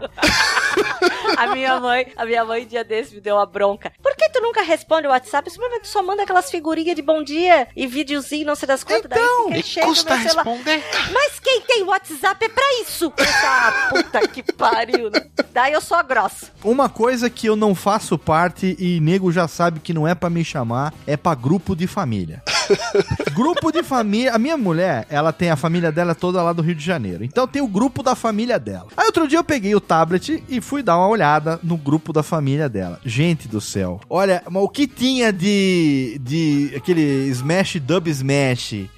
[1.38, 3.92] A minha mãe, a minha mãe, dia desse, me deu uma bronca.
[4.02, 5.50] Por que tu nunca responde o WhatsApp?
[5.50, 9.12] Simplesmente tu só manda aquelas figurinhas de bom dia e videozinho, não sei das quantas.
[9.12, 10.84] Então, daí fica custa responder.
[11.12, 13.12] Mas quem tem WhatsApp é pra isso.
[13.18, 15.10] Ah, puta que pariu.
[15.10, 15.22] né?
[15.52, 16.52] Daí eu sou grossa.
[16.64, 20.30] Uma coisa que eu não faço parte e nego já sabe que não é pra
[20.30, 22.42] me chamar, é pra grupo de família.
[23.34, 24.34] grupo de família.
[24.34, 27.24] A minha mulher, ela tem a família dela toda lá do Rio de Janeiro.
[27.24, 28.88] Então tem o grupo da família dela.
[28.96, 32.24] Aí outro dia eu peguei o tablet e fui dar uma olhada no grupo da
[32.24, 33.00] família dela.
[33.06, 34.00] Gente do céu.
[34.10, 36.20] Olha, mas o que tinha de.
[36.22, 38.74] de aquele Smash Dub Smash.
[38.74, 38.90] E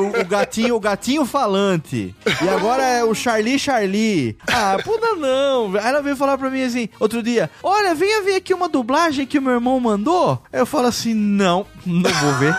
[0.00, 2.14] o, o gatinho, o gatinho falante.
[2.42, 4.36] E agora é o Charlie Charlie.
[4.46, 5.74] Ah, puta não.
[5.76, 9.26] Aí ela veio falar pra mim assim, outro dia: Olha, venha ver aqui uma dublagem
[9.26, 10.42] que o meu irmão mandou.
[10.52, 12.54] Aí eu falo assim: Não, não vou ver.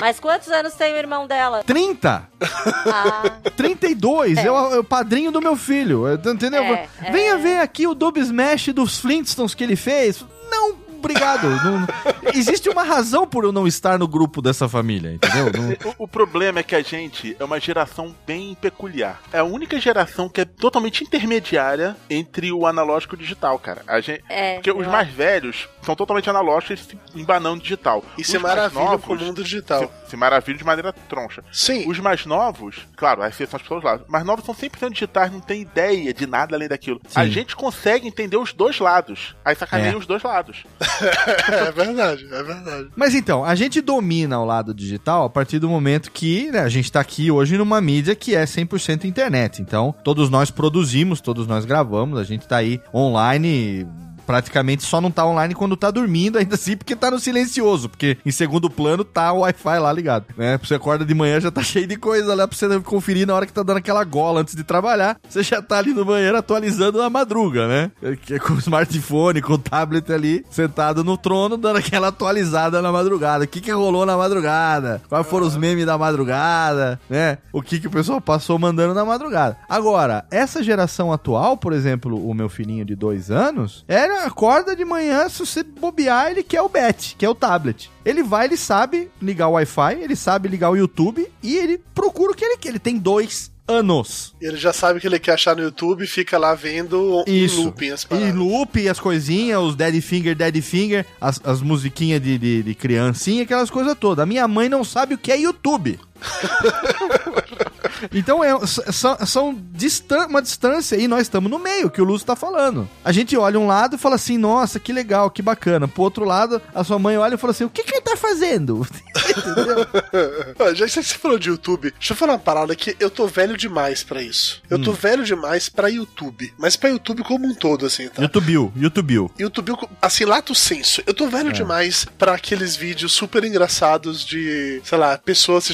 [0.00, 1.62] Mas quantos anos tem o irmão dela?
[1.64, 2.28] 30?
[2.40, 3.22] Ah,
[3.56, 4.46] 32, É.
[4.46, 6.62] é, o, é o padrinho do meu filho, entendeu?
[6.62, 7.38] É, Venha é.
[7.38, 10.24] ver aqui o Dub Smash dos Flintstones que ele fez.
[10.50, 11.48] Não, obrigado.
[11.48, 11.86] Não-
[12.34, 15.46] existe uma razão por eu não estar no grupo dessa família, entendeu?
[15.52, 19.20] Não- O, o problema é que a gente é uma geração bem peculiar.
[19.32, 23.82] É a única geração que é totalmente intermediária entre o analógico e o digital, cara.
[23.86, 28.04] A gente, É, porque os eu mais velhos são totalmente analógicos e se embanando digital.
[28.16, 29.90] E Os se maravilha novos com o mundo digital.
[30.04, 31.42] Se, se maravilham de maneira troncha.
[31.52, 31.88] Sim.
[31.90, 35.62] Os mais novos, claro, as exceções pelos lados, mas novos são 100% digitais, não tem
[35.62, 37.00] ideia de nada além daquilo.
[37.14, 39.34] A gente consegue entender os dois lados.
[39.44, 39.96] Aí sacaneia É.
[39.96, 40.64] os dois lados.
[41.48, 42.88] é verdade, é verdade.
[42.96, 46.68] Mas então, a gente domina o lado digital a partir do momento que né, a
[46.68, 49.62] gente tá aqui hoje numa mídia que é 100% internet.
[49.62, 53.86] Então, todos nós produzimos, todos nós gravamos, a gente tá aí online
[54.26, 58.18] praticamente só não tá online quando tá dormindo, ainda assim, porque tá no silencioso, porque
[58.24, 60.58] em segundo plano tá o Wi-Fi lá ligado, né?
[60.62, 63.46] Você acorda de manhã, já tá cheio de coisa lá pra você conferir na hora
[63.46, 67.00] que tá dando aquela gola antes de trabalhar, você já tá ali no banheiro atualizando
[67.02, 67.90] a madruga, né?
[68.22, 72.82] Que é Com o smartphone, com o tablet ali, sentado no trono, dando aquela atualizada
[72.82, 73.44] na madrugada.
[73.44, 75.02] O que que rolou na madrugada?
[75.08, 77.38] Quais foram os memes da madrugada, né?
[77.52, 79.56] O que que o pessoal passou mandando na madrugada.
[79.68, 84.84] Agora, essa geração atual, por exemplo, o meu filhinho de dois anos, era acorda de
[84.84, 87.90] manhã, se você bobear, ele quer o bet, que é o tablet.
[88.04, 92.32] Ele vai, ele sabe ligar o Wi-Fi, ele sabe ligar o YouTube e ele procura
[92.32, 92.70] o que ele quer.
[92.70, 94.34] Ele tem dois anos.
[94.40, 97.60] Ele já sabe o que ele quer achar no YouTube fica lá vendo Isso.
[97.60, 102.20] em looping as E loop, as coisinhas, os Daddy Finger, Daddy Finger, as, as musiquinhas
[102.20, 104.22] de, de, de criancinha, aquelas coisas todas.
[104.22, 105.98] A minha mãe não sabe o que é YouTube.
[108.12, 112.26] então é, são, são distan uma distância e nós estamos no meio, que o Lúcio
[112.26, 112.88] tá falando.
[113.04, 115.86] A gente olha um lado e fala assim, nossa, que legal, que bacana.
[115.88, 118.16] Pro outro lado, a sua mãe olha e fala assim, o que, que ele tá
[118.16, 118.86] fazendo?
[120.58, 123.26] Ó, Já que você falou de YouTube, deixa eu falar uma parada que eu tô
[123.26, 124.60] velho demais pra isso.
[124.70, 124.82] Eu Hum.
[124.82, 126.52] tô velho demais pra YouTube.
[126.58, 128.22] Mas pra YouTube como um todo, assim, tá?
[128.22, 129.30] YouTube, YouTube.
[129.38, 131.02] YouTube, assim, lato senso.
[131.06, 131.52] Eu tô velho É.
[131.52, 135.72] demais pra aqueles vídeos super engraçados de, sei lá, pessoas se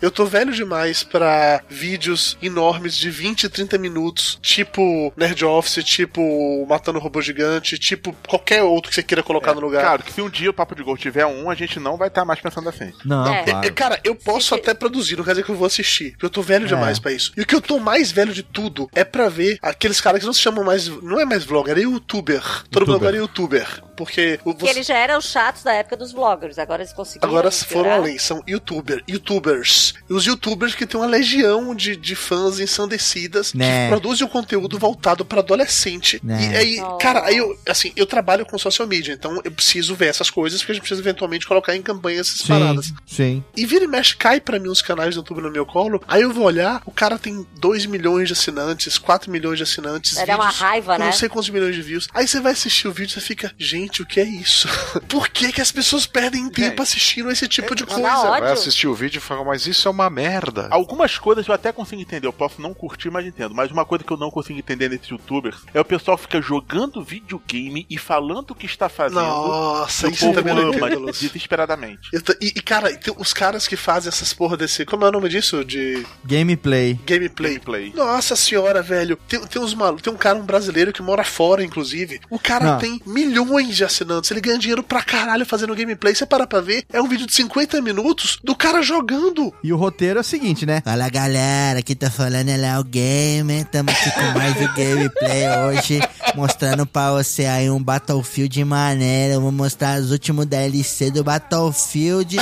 [0.00, 6.66] Eu tô velho demais pra vídeos enormes de 20, 30 minutos, tipo Nerd Office, tipo
[6.68, 9.82] Matando Robô Gigante, tipo qualquer outro que você queira colocar no lugar.
[9.82, 12.08] Claro que se um dia o Papo de Gol tiver um, a gente não vai
[12.08, 12.92] estar mais pensando assim.
[13.04, 13.42] Não, É.
[13.44, 13.66] claro.
[13.66, 16.12] É, cara, eu posso até produzir, não quer dizer que eu vou assistir.
[16.12, 16.68] Porque eu tô velho É.
[16.68, 17.32] demais pra isso.
[17.36, 20.26] E o que eu tô mais velho de tudo é pra ver aqueles caras que
[20.26, 20.88] não se chamam mais.
[21.02, 22.42] Não é mais vlogger, é youtuber.
[22.70, 22.94] Todo mundo Youtuber.
[22.96, 23.82] agora é youtuber.
[23.96, 27.28] Porque que você- eles já eram chatos da época dos vloggers, agora eles conseguiram.
[27.28, 29.02] Agora foram além, são youtuber,
[29.44, 29.94] youtubers.
[30.08, 33.84] E os youtubers que têm uma legião de, de fãs ensandecidas Né.
[33.84, 36.20] que produzem um conteúdo voltado pra adolescente.
[36.22, 36.52] Né.
[36.52, 40.06] E aí, cara, aí eu, assim, eu trabalho com social media, então eu preciso ver
[40.06, 42.86] essas coisas porque a gente precisa eventualmente colocar em campanha essas paradas.
[42.86, 43.44] Sim, sim.
[43.56, 46.02] E vira e mexe, cai pra mim uns canais do YouTube no meu colo.
[46.08, 50.16] Aí eu vou olhar, o cara tem 2 milhões de assinantes, 4 milhões de assinantes.
[50.16, 51.06] É, uma raiva, né?
[51.06, 52.08] Não sei quantos milhões de views.
[52.14, 54.68] Aí você vai assistir o vídeo e você fica, gente, o que é isso?
[55.08, 58.02] Por que, que as pessoas perdem tempo assistindo esse tipo de coisa?
[58.40, 60.68] Vai assistir o vídeo e fala, mas isso é uma merda.
[60.70, 63.54] Algumas coisas eu até consigo entender, eu posso não curtir, mas entendo.
[63.54, 66.40] Mas uma coisa que eu não consigo entender nesses youtubers é o pessoal que fica
[66.40, 69.20] jogando videogame e falando o que está fazendo.
[69.20, 72.10] Nossa, o isso povo também não ama entendo, desesperadamente.
[72.40, 74.84] E, e, cara, os caras que fazem essas porra desse.
[74.84, 75.64] Como é o nome disso?
[75.64, 76.98] De Gameplay.
[77.06, 77.92] gameplay.
[77.94, 79.16] Nossa senhora, velho.
[79.28, 80.00] Tem, tem uns malu...
[80.00, 82.20] Tem um cara, um brasileiro que mora fora, inclusive.
[82.28, 82.78] O cara Não.
[82.78, 84.30] tem milhões de assinantes.
[84.30, 86.14] Ele ganha dinheiro pra caralho fazendo gameplay.
[86.14, 89.13] Você para pra ver, é um vídeo de 50 minutos do cara jogando.
[89.62, 90.82] E o roteiro é o seguinte, né?
[90.84, 96.00] Fala galera, aqui tá falando é Léo Gamer, tamo aqui com mais um gameplay hoje,
[96.34, 102.36] mostrando pra você aí um Battlefield maneiro, vou mostrar os últimos DLC do Battlefield,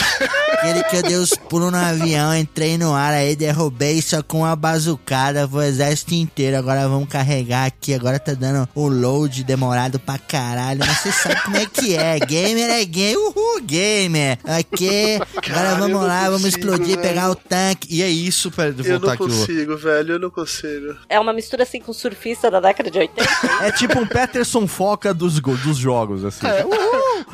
[0.62, 4.38] aquele que eu dei os pulos no avião, entrei no ar aí, derrubei só com
[4.40, 9.98] uma bazucada, o exército inteiro, agora vamos carregar aqui, agora tá dando o load demorado
[9.98, 15.16] pra caralho, mas você sabe como é que é, gamer é game, uhul, gamer, ok,
[15.16, 17.00] agora Cara, eu vamos não lá, vamos consigo, explodir, velho.
[17.08, 19.22] pegar o tanque, E é isso, Eu voltar não aqui.
[19.22, 20.12] o- consigo, velho.
[20.14, 20.96] Eu não consigo.
[21.08, 23.28] É uma mistura assim com surfista da década de 80.
[23.62, 26.46] É tipo um Peterson Foca dos, dos jogos, assim.
[26.46, 26.64] É.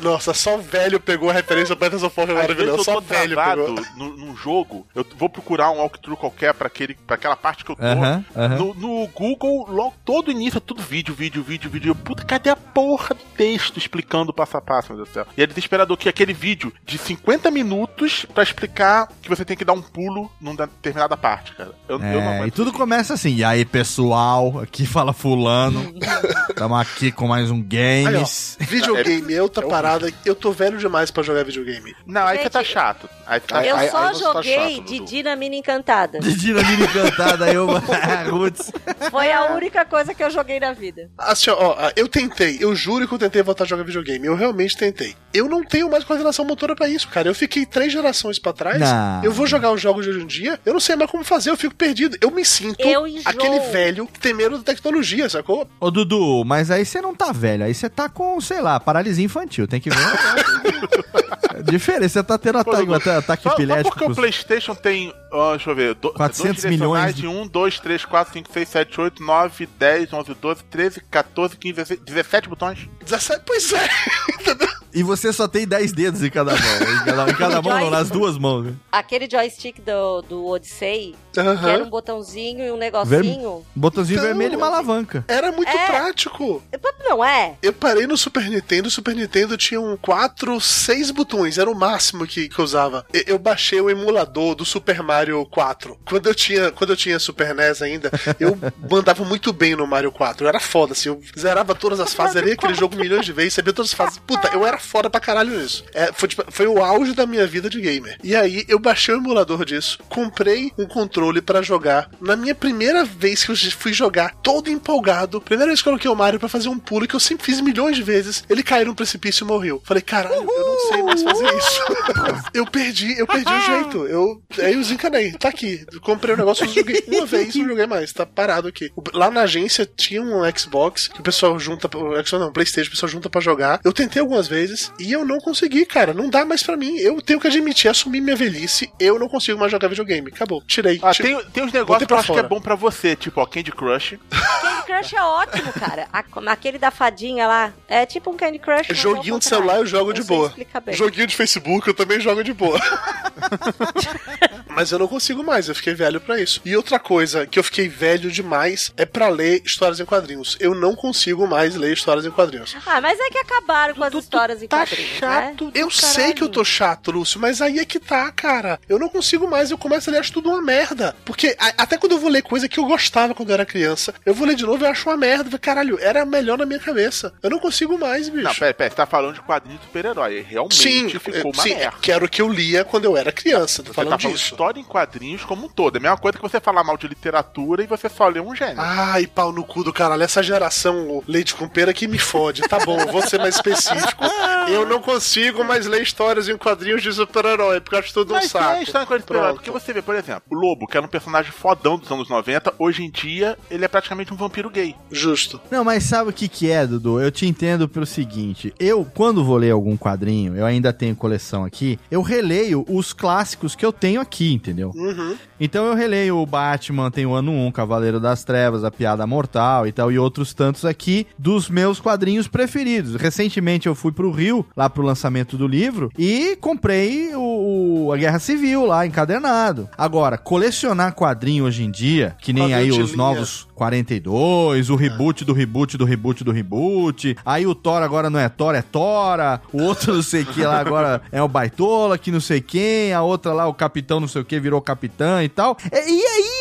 [0.01, 4.85] Nossa, só velho pegou a referência Peterson Foca eu Só velho travado no- num jogo,
[4.95, 7.83] eu vou procurar um walkthrough qualquer pra, aquele, pra aquela parte que eu tô.
[7.83, 8.55] Aham, aham.
[8.57, 11.95] No, no Google, logo todo início é tudo vídeo, vídeo, vídeo, vídeo.
[11.95, 15.25] Puta, cadê a porra do texto explicando passo a passo, meu Deus do céu?
[15.37, 19.65] E é desesperador que aquele vídeo de 50 minutos pra explicar que você tem que
[19.65, 21.71] dar um pulo numa determinada parte, cara.
[21.87, 23.35] Eu, eu não É, e tudo começa assim.
[23.35, 25.93] E aí, pessoal, aqui fala fulano.
[26.55, 28.57] Tamo aqui com mais um Aí, ó, games.
[28.59, 30.13] videogame é outra é parada.
[30.25, 31.95] Eu tô velho demais pra jogar videogame.
[32.05, 33.08] Não, aí Gente, você tá chato.
[33.51, 34.99] Aí, Eu aí- só tá joguei chato, de.
[35.01, 36.19] Dinamina Encantada.
[36.19, 37.67] De dinamite encantada, eu.
[38.31, 38.71] Roots.
[39.11, 41.11] Foi a única coisa que eu joguei na vida.
[41.15, 44.25] Assim, ó, ó, eu tentei, eu juro que eu tentei voltar a jogar videogame.
[44.25, 45.15] Eu realmente tentei.
[45.31, 47.27] Eu não tenho mais coordenação motora pra isso, cara.
[47.27, 48.79] Eu fiquei três gerações pra trás.
[48.79, 49.23] Não.
[49.23, 51.51] Eu vou jogar os jogos de hoje em dia, eu não sei mais como fazer,
[51.51, 52.17] eu fico perdido.
[52.19, 55.69] Eu me sinto Eu aquele velho que tem medo da tecnologia, sacou?
[55.79, 57.63] Ô, Dudu, mas aí você não tá velho.
[57.63, 59.67] Aí você tá com, sei lá, paralisia infantil.
[59.67, 59.97] Tem que ver.
[61.63, 62.09] Diferente.
[62.09, 63.89] Você tá tendo Pô, ataque, ataque, ataque só, só epilético.
[63.97, 67.27] porque o PlayStation tem, ó, deixa eu ver, do, 400 dois direcionais milhões de- de
[67.27, 71.73] 1, 2, 3, 4, 5, 6, 7, 8, 9, 10, 11, 12, 13, 14, 15,
[71.75, 72.89] 16, 17 botões.
[73.03, 73.89] 17, pois é.
[74.93, 76.59] E você só tem 10 dedos em cada mão.
[76.59, 78.65] Em cada, em cada mão, não, nas duas mãos.
[78.65, 78.73] né?
[78.91, 83.65] Aquele joystick do, do Odyssey, que era um botãozinho e um negocinho.
[83.75, 85.23] Botãozinho Então, vermelho e uma alavanca.
[85.27, 85.85] Era muito É.
[85.87, 86.61] prático.
[87.07, 87.55] Não é?
[87.61, 91.75] Eu parei no Super Nintendo, o Super Nintendo tinha um 4, 6 botões, era o
[91.75, 93.05] máximo que, que eu usava.
[93.25, 95.97] Eu baixei o emulador do Super Mario 4.
[96.07, 98.57] Quando eu tinha, quando eu tinha Super NES ainda, eu
[98.89, 100.43] mandava muito bem no Mario 4.
[100.45, 103.53] Eu era foda, assim, eu zerava todas as fases, zerei aquele jogo milhões de vezes,
[103.55, 104.19] sabia todas as fases.
[104.19, 105.83] Puta, eu era foda pra caralho nisso.
[105.93, 108.17] É, foi, tipo, foi o auge da minha vida de gamer.
[108.23, 112.09] E aí, eu baixei o emulador disso, comprei um controle pra jogar.
[112.21, 116.09] Na minha primeira vez que eu fui jogar, todo empolgado, primeira vez que eu coloquei
[116.09, 118.87] o Mario pra fazer um pulo que eu sempre fiz milhões de vezes, ele caiu
[118.87, 119.81] num precipício e morreu.
[119.85, 121.83] Falei, caralho, eu não sei mais fazer isso.
[122.53, 124.05] eu perdi, eu perdi o jeito.
[124.07, 125.31] Eu, aí eu desencanei.
[125.33, 125.85] Tá aqui.
[126.01, 128.13] Comprei o negócio, eu joguei uma vez, não joguei mais.
[128.13, 128.91] Tá parado aqui.
[129.13, 133.09] Lá na agência tinha um Xbox que o pessoal junta, Xbox não, Playstation, o pessoal
[133.09, 133.79] junta pra jogar.
[133.83, 134.68] Eu tentei algumas vezes
[134.99, 136.13] e eu não consegui, cara.
[136.13, 136.97] Não dá mais pra mim.
[136.97, 138.91] Eu tenho que admitir, assumir minha velhice.
[138.99, 140.29] Eu não consigo mais jogar videogame.
[140.29, 140.63] Acabou.
[140.67, 140.99] Tirei.
[141.01, 141.35] Ah, Tirei.
[141.35, 143.71] tem, tem uns negócios que eu acho que é bom pra você, tipo, ó, Candy
[143.71, 144.17] Crush.
[144.83, 146.07] Candy Crush é ótimo, cara.
[146.11, 147.73] A- aquele da fadinha lá.
[147.87, 148.87] É tipo um Candy Crush.
[148.91, 150.53] Joguinho de celular eu jogo de sei boa.
[150.89, 152.79] Joguinho de Facebook eu também jogo de boa.
[154.67, 156.61] Mas eu não consigo mais, eu fiquei velho pra isso.
[156.63, 160.55] E outra coisa que eu fiquei velho demais é pra ler histórias em quadrinhos.
[160.59, 162.75] Eu não consigo mais ler histórias em quadrinhos.
[162.85, 165.71] Ah, mas é que acabaram com as histórias em Tá quadrinhos, chato né?
[165.73, 168.79] Eu sei que eu tô chato, Lúcio, mas aí é que tá, cara.
[168.87, 171.15] Eu não consigo mais, eu começo a ler, acho tudo uma merda.
[171.25, 174.13] Porque a- até quando eu vou ler coisa que eu gostava quando eu era criança,
[174.25, 175.57] eu vou ler de novo e eu acho uma merda.
[175.59, 177.33] Caralho, era melhor na minha cabeça.
[177.41, 178.43] Eu não consigo mais, bicho.
[178.43, 180.45] Não, pera, pera, você tá falando de quadrinho de super-herói.
[180.47, 181.97] Realmente Sim, ficou eh, uma sim, merda.
[182.01, 183.81] que era o que eu lia quando eu era criança.
[183.83, 184.51] Tô Você falando tá falando disso.
[184.51, 185.95] história em quadrinhos como um todo.
[185.95, 188.55] É a mesma coisa que você falar mal de literatura e você só lê um
[188.55, 188.79] gênero.
[188.81, 190.23] Ai, pau no cu do caralho.
[190.23, 192.61] Essa geração leite com pera que me fode.
[192.63, 194.23] Tá bom, vou ser mais específico.
[194.69, 198.35] Eu não consigo mais ler histórias em quadrinhos de super-herói, porque eu acho tudo um
[198.35, 198.75] Mas saco.
[198.75, 201.05] é história em quadrinhos de super-herói, porque você vê, por exemplo, o Lobo, que era
[201.05, 204.95] um personagem fodão dos anos 90, hoje em dia ele é praticamente um vampiro gay.
[205.11, 205.61] Justo.
[205.69, 207.19] Não, mas sabe o que que é, Dudu?
[207.21, 208.73] Eu te entendo pelo seguinte.
[208.79, 213.75] Eu, quando vou ler algum quadrinho, eu ainda tenho coleção aqui, eu releio os clássicos
[213.75, 214.91] que eu tenho aqui, entendeu?
[214.95, 215.35] Uhum.
[215.59, 219.85] Então eu releio o Batman, tem o ano 1, Cavaleiro das Trevas, a Piada Mortal
[219.85, 223.15] e tal, e outros tantos aqui dos meus quadrinhos preferidos.
[223.15, 228.17] Recentemente eu fui pro Rio, lá pro lançamento do livro, e comprei o, o- a
[228.17, 229.89] Guerra Civil lá, encadernado.
[229.97, 233.17] Agora, colecionar quadrinho hoje em dia, que nem Quadrinho aí de os linha.
[233.17, 237.37] novos 42, o reboot do reboot do reboot do reboot.
[237.45, 239.61] Aí o Thor agora não é Thor, é Tora.
[239.71, 243.13] O outro não sei que lá agora é o Baitola, que não sei quem.
[243.13, 245.77] A outra lá, o capitão não sei o que, virou capitã e tal.
[245.93, 246.58] E, e aí,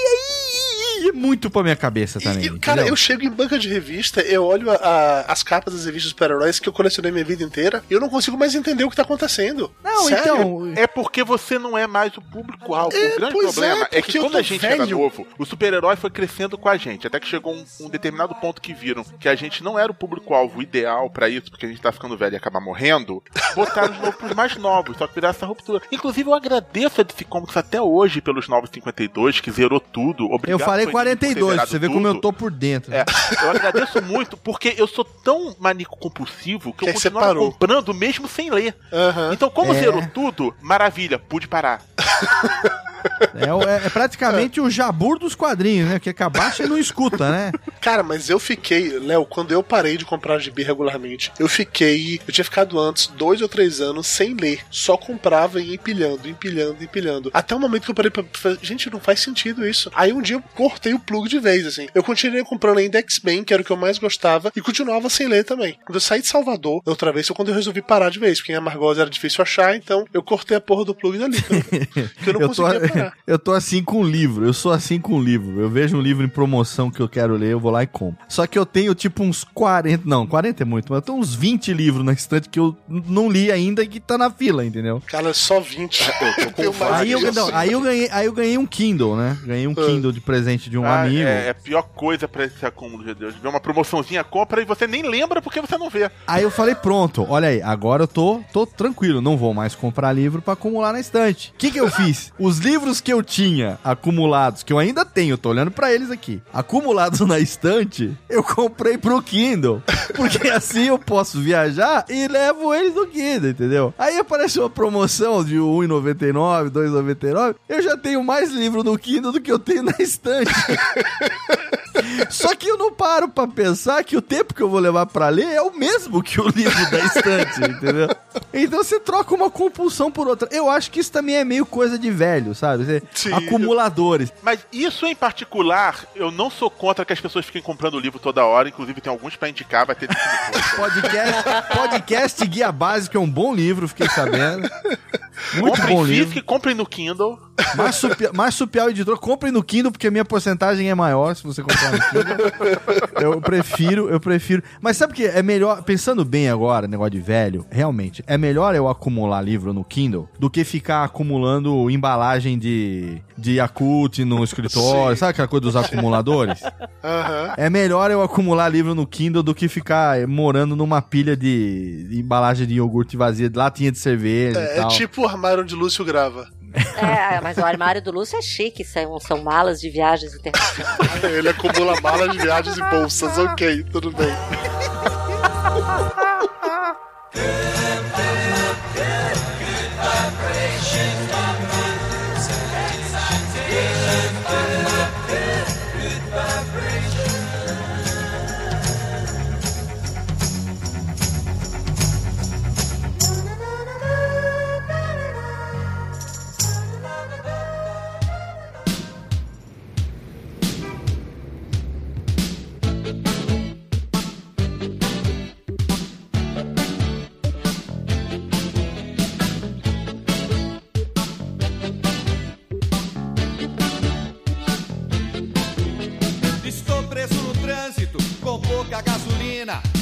[1.08, 2.44] é muito pra minha cabeça também.
[2.44, 5.84] E, cara, eu chego em banca de revista, eu olho a- a- as capas das
[5.84, 8.90] revistas super-heróis que eu colecionei minha vida inteira e eu não consigo mais entender o
[8.90, 9.70] que tá acontecendo.
[9.82, 10.22] Não, Sério?
[10.22, 10.72] então.
[10.76, 12.96] É porque você não é mais o público-alvo.
[12.96, 14.98] É, o grande pois problema é, é, que quando a gente era velho.
[14.98, 17.06] novo, o super-herói foi crescendo com a gente.
[17.06, 19.94] Até que chegou um, um determinado ponto que viram que a gente não era o
[19.94, 23.22] público-alvo ideal pra isso, porque a gente tá ficando velho e acabar morrendo.
[23.54, 25.82] Botaram de novo pros mais novos, só que virar essa ruptura.
[25.90, 30.24] Inclusive, eu agradeço a DC Comics até hoje pelos 952, que zerou tudo.
[30.30, 32.92] Obrigado, Eu falei ter 42, pra zerado você ver como eu tô por dentro.
[32.94, 33.04] É,
[33.42, 38.26] eu agradeço muito, porque eu sou tão maníaco compulsivo que, Que eu continuava comprando mesmo
[38.28, 38.74] sem ler.
[38.92, 39.30] Aham.
[39.32, 39.80] Então, como É.
[39.80, 41.82] zerou tudo, maravilha, pude parar.
[43.34, 45.98] É, é- é praticamente o jabur dos quadrinhos, né?
[45.98, 47.52] Que acabaste e não escuta, né?
[47.80, 52.20] Cara, mas eu fiquei, Léo, quando eu parei de comprar gibi regularmente, eu fiquei.
[52.26, 54.60] Eu tinha ficado antes dois ou três anos sem ler.
[54.70, 57.30] Só comprava e empilhando, empilhando, empilhando.
[57.32, 58.24] Até o momento que eu parei pra.
[58.62, 59.90] Gente, não faz sentido isso.
[59.94, 61.86] Aí um dia eu cortei o plug de vez, assim.
[61.94, 65.26] Eu continuei comprando ainda X-Men, que era o que eu mais gostava, e continuava sem
[65.28, 65.78] ler também.
[65.84, 68.52] Quando eu saí de Salvador, outra vez, foi quando eu resolvi parar de vez, porque
[68.52, 71.38] em Amargosa era difícil achar, então eu cortei a porra do plug dali.
[72.22, 72.97] que eu não Eu tô, conseguia parar.
[73.26, 75.60] eu tô assim com livro, eu sou assim com livro.
[75.60, 78.18] Eu vejo um livro em promoção que eu quero ler, eu vou lá e compro.
[78.28, 81.34] Só que eu tenho tipo uns 40, não, 40 é muito, mas eu tenho uns
[81.34, 85.02] 20 livros na estante que eu não li ainda e que tá na fila, entendeu?
[85.06, 86.00] Cara, só 20.
[86.38, 87.34] Eu tô com Aí eu, vários.
[87.34, 89.36] não, aí eu ganhei, aí eu ganhei um Kindle, né?
[89.44, 91.22] Ganhei um Kindle de presente de um Ah, amigo.
[91.22, 93.34] É, é a pior coisa pra esse acúmulo de Deus.
[93.34, 96.10] Ver uma promoçãozinha, compra e você nem lembra porque você não vê.
[96.26, 100.12] Aí eu falei, pronto, olha aí, agora eu tô, tô tranquilo, não vou mais comprar
[100.12, 101.52] livro pra acumular na estante.
[101.54, 102.32] O que que eu fiz?
[102.38, 106.40] Os livros que eu tinha acumulados, que eu ainda tenho, tô olhando pra eles aqui,
[106.52, 109.82] acumulados na estante, eu comprei pro Kindle.
[110.14, 113.94] Porque assim eu posso viajar e levo eles no Kindle, entendeu?
[113.98, 119.40] Aí apareceu uma promoção de R$1,99, R$2,99, eu já tenho mais livro no Kindle do
[119.40, 120.50] que eu tenho na estante.
[122.30, 125.28] Só que eu não paro pra pensar que o tempo que eu vou levar pra
[125.28, 128.08] ler é o mesmo que o livro da estante, entendeu?
[128.52, 130.48] Então você troca uma compulsão por outra.
[130.50, 132.67] Eu acho que isso também é meio coisa de velho, sabe?
[132.76, 133.32] Você- Sim.
[133.32, 134.32] acumuladores.
[134.42, 138.18] Mas isso em particular, eu não sou contra que as pessoas fiquem comprando o livro
[138.18, 138.68] toda hora.
[138.68, 140.08] Inclusive, tem alguns pra indicar, vai ter.
[140.76, 141.42] Podcast,
[141.76, 144.68] podcast Guia Básico é um bom livro, fiquei sabendo.
[145.54, 146.38] Muito comprem bom livro.
[146.38, 147.38] e comprem no Kindle.
[147.76, 151.92] Marsupial, Marsupial Editor, comprem no Kindle porque a minha porcentagem é maior se você comprar
[151.92, 153.18] no Kindle.
[153.20, 154.62] Eu prefiro, eu prefiro.
[154.80, 158.74] Mas sabe o que é melhor, pensando bem agora, negócio de velho, realmente, é melhor
[158.74, 165.16] eu acumular livro no Kindle do que ficar acumulando embalagem de, de Yakult no escritório,
[165.16, 165.20] Sim.
[165.20, 166.60] sabe aquela coisa dos acumuladores?
[167.02, 167.54] Aham.
[167.56, 172.66] É melhor eu acumular livro no Kindle do que ficar morando numa pilha de, embalagem
[172.66, 176.04] de iogurte vazia, de latinha de cerveja e É, é tipo o armário onde Lúcio
[176.04, 176.48] grava.
[176.96, 181.24] É, mas o armário do Lúcio é chique, são, são malas de viagens internacionais.
[181.24, 183.38] Ele acumula malas de viagens e bolsas.
[183.38, 184.28] Ok, tudo bem.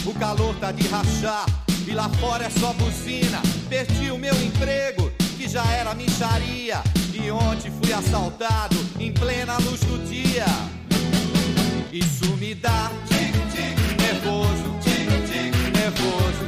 [0.06, 1.46] O calor tá de rachar
[1.86, 3.40] e lá fora é só buzina.
[3.68, 6.80] Perdi o meu emprego, que já era micharia.
[7.12, 10.44] E ontem fui assaltado em plena luz do dia.
[11.92, 14.76] Isso me dá tic-tic nervoso,
[15.74, 16.44] nervoso,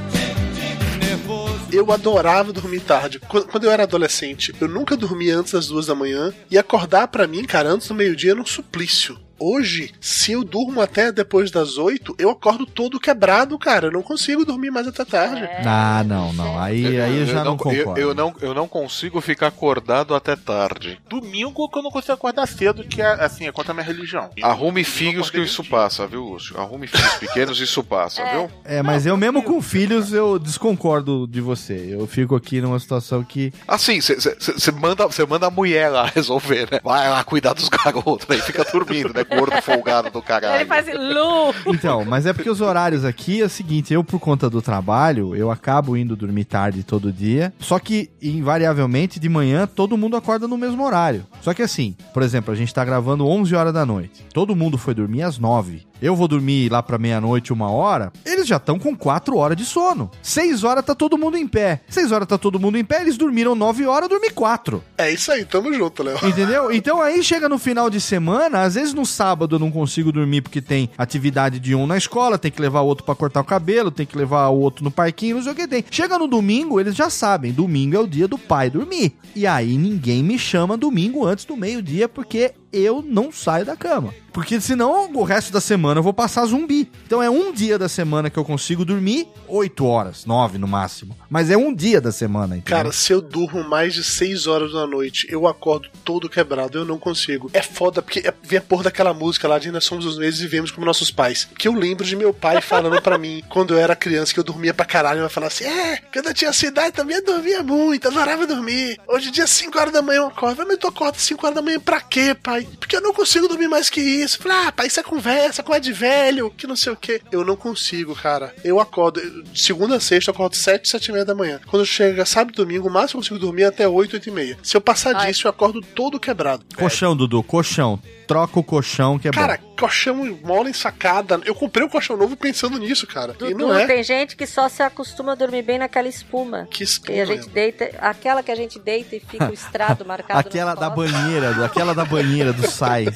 [1.00, 1.60] nervoso.
[1.72, 3.18] Eu adorava dormir tarde.
[3.20, 6.32] Qu- Quando eu era adolescente, eu nunca dormia antes das duas da manhã.
[6.50, 9.18] E acordar pra mim, cara, antes do meio-dia era um suplício.
[9.39, 13.86] Hoje, se eu durmo até depois das oito, eu acordo todo quebrado, cara.
[13.86, 15.49] Eu não consigo dormir mais até tarde.
[15.64, 16.59] Ah, não, não.
[16.59, 18.01] Aí, aí eu já não, eu, concordo.
[18.01, 21.01] eu não, eu não consigo ficar acordado até tarde.
[21.09, 24.30] Domingo que eu não consigo acordar cedo, que é assim, é contra a minha religião.
[24.43, 26.59] Arrume filhos que isso passa, viu, Lúcio?
[26.59, 28.51] Arrume filhos pequenos, isso passa, viu?
[28.64, 31.89] É, mas eu mesmo com filhos, eu desconcordo de você.
[31.91, 33.53] Eu fico aqui numa situação que.
[33.66, 36.80] Assim, você manda, cê manda a mulher lá resolver, né?
[36.82, 39.24] Vai lá cuidar dos garotos, aí fica dormindo, né?
[39.28, 40.56] Gordo folgado do caralho.
[40.56, 41.54] Ele faz assim, Lu!
[41.66, 45.34] Então, mas é porque os horários aqui é o seguinte, eu por conta do trabalho,
[45.34, 50.48] eu acabo indo dormir tarde todo dia, só que invariavelmente de manhã todo mundo acorda
[50.48, 51.26] no mesmo horário.
[51.40, 54.24] Só que assim, por exemplo, a gente tá gravando 11 horas da noite.
[54.32, 55.88] Todo mundo foi dormir às 9.
[56.01, 59.64] Eu vou dormir lá pra meia-noite, uma hora, eles já estão com 4 horas de
[59.64, 60.09] sono.
[60.22, 61.80] 6 horas tá todo mundo em pé.
[61.88, 64.82] 6 horas tá todo mundo em pé, eles dormiram 9 horas, eu dormi 4.
[64.96, 66.18] É isso aí, tamo junto, Léo.
[66.24, 66.68] Entendeu?
[66.78, 70.42] Então aí chega no final de semana, às vezes no sábado eu não consigo dormir
[70.42, 73.44] porque tem atividade de um na escola, tem que levar o outro pra cortar o
[73.44, 75.84] cabelo, tem que levar o outro no parquinho, não sei o que tem.
[75.90, 79.16] Chega no domingo, eles já sabem, domingo é o dia do pai dormir.
[79.34, 84.12] E aí ninguém me chama domingo antes do meio-dia porque eu não saio da cama.
[84.32, 86.88] Porque senão o resto da semana eu vou passar zumbi.
[87.06, 91.16] Então é um dia da semana que eu consigo dormir 8 horas, 9 no máximo.
[91.28, 92.76] Mas é um dia da semana, entendeu?
[92.76, 96.84] Cara, se eu durmo mais de 6 horas da noite, eu acordo todo quebrado, eu
[96.84, 97.50] não consigo.
[97.52, 100.38] É foda, porque é- vem a porra daquela música lá de Nós Somos os Meses
[100.40, 101.48] e Vivemos como Nossos Pais.
[101.58, 104.44] Que eu lembro de meu pai falando pra mim, quando eu era criança, que eu
[104.44, 107.62] dormia pra caralho, vai falar assim: É, quando eu tinha essa idade também eu dormia
[107.62, 109.00] muito, adorava dormir.
[109.08, 110.64] Hoje em dia, 5 horas da manhã eu acordo.
[110.66, 112.57] Mas tu acorda 5 horas da manhã pra quê, pai?
[112.64, 114.38] Porque eu não consigo dormir mais que isso.
[114.38, 117.20] Falei, ah, pai, isso é conversa, coisa de velho, que não sei o quê.
[117.30, 118.54] Eu não consigo, cara.
[118.64, 119.20] Eu acordo,
[119.54, 121.61] segunda a sexta, eu acordo 7, 7 e meia da manhã.
[121.66, 124.28] Quando chega sábado e domingo, o máximo que eu consigo dormir é até 8, 8
[124.28, 124.59] e meia.
[124.62, 126.64] Se eu passar disso, eu acordo todo quebrado.
[126.76, 128.00] Colchão, Dudu, colchão.
[128.26, 129.74] Troca o colchão que é Cara, bom.
[129.78, 131.40] colchão mola em sacada.
[131.46, 133.34] Eu comprei um colchão novo pensando nisso, cara.
[133.40, 133.86] e Dudu, não é.
[133.86, 136.68] tem gente que só se acostuma a dormir bem naquela espuma.
[136.70, 140.40] Que E a gente deita, aquela que a gente deita e fica o estrado marcado
[140.40, 143.09] Aquela da banheira, aquela da banheira do sais.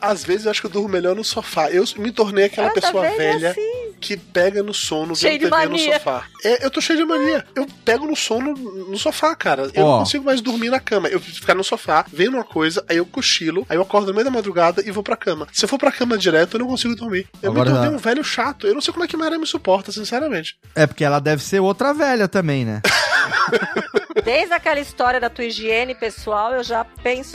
[0.00, 1.70] Às vezes eu acho que eu durmo melhor no sofá.
[1.70, 3.92] Eu me tornei aquela pessoa velha Assim.
[4.00, 6.24] que pega no sono Cheio vendo de TV no sofá.
[6.44, 7.44] É, eu tô cheio de mania.
[7.54, 9.70] Eu pego no sono no sofá, cara.
[9.74, 9.92] Eu Ó.
[9.92, 11.08] não consigo mais dormir na cama.
[11.08, 14.14] Eu preciso ficar no sofá, vendo uma coisa, aí eu cochilo, aí eu acordo no
[14.14, 15.46] meio da madrugada e vou pra cama.
[15.52, 17.26] Se eu for pra cama direto, eu não consigo dormir.
[17.42, 18.66] Eu Agora- me tornei um velho chato.
[18.66, 20.56] Eu não sei como é que Maria me suporta, sinceramente.
[20.74, 22.80] É porque ela deve ser outra velha também, né?
[24.24, 27.32] Desde aquela história da tua higiene pessoal, eu já penso.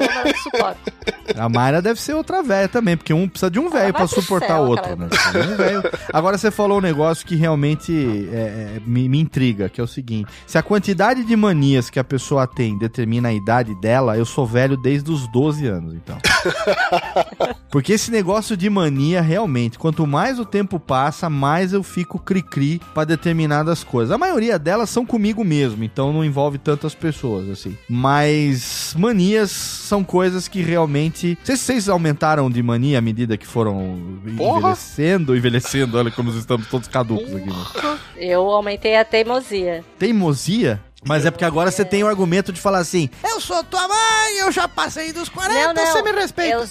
[0.00, 0.92] Eu não suporto.
[1.36, 4.60] A Mayra deve ser outra velha também, porque um precisa de um velho pro suportar
[4.60, 5.06] o outro, né?
[5.06, 5.82] Um.
[6.12, 8.36] Agora você falou um negócio que realmente é,
[8.76, 12.04] é, me, me intriga, que é o seguinte: se a quantidade de manias que a
[12.04, 16.18] pessoa tem determina a idade dela, eu sou velho desde os 12 anos, então.
[17.70, 22.80] Porque esse negócio de mania, realmente, quanto mais o tempo passa, mais eu fico cri-cri
[22.92, 24.12] pra determinadas coisas.
[24.12, 27.76] A maioria delas são comigo mesmo, então não envolve tantas pessoas, assim.
[27.88, 31.11] Mas manias são coisas que realmente.
[31.12, 34.58] Vocês, vocês aumentaram de mania à medida que foram Porra!
[34.58, 37.46] envelhecendo, envelhecendo, olha como estamos todos caducos aqui.
[37.48, 37.98] Né?
[38.16, 39.84] Eu aumentei a teimosia.
[39.98, 40.80] Teimosia?
[41.04, 44.38] Mas é porque agora você tem o argumento de falar assim: Eu sou tua mãe,
[44.38, 45.92] eu já passei dos 40, Não, não.
[45.92, 46.54] você me respeita.
[46.54, 46.64] Eu,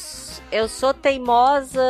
[0.62, 1.82] eu sou teimosa.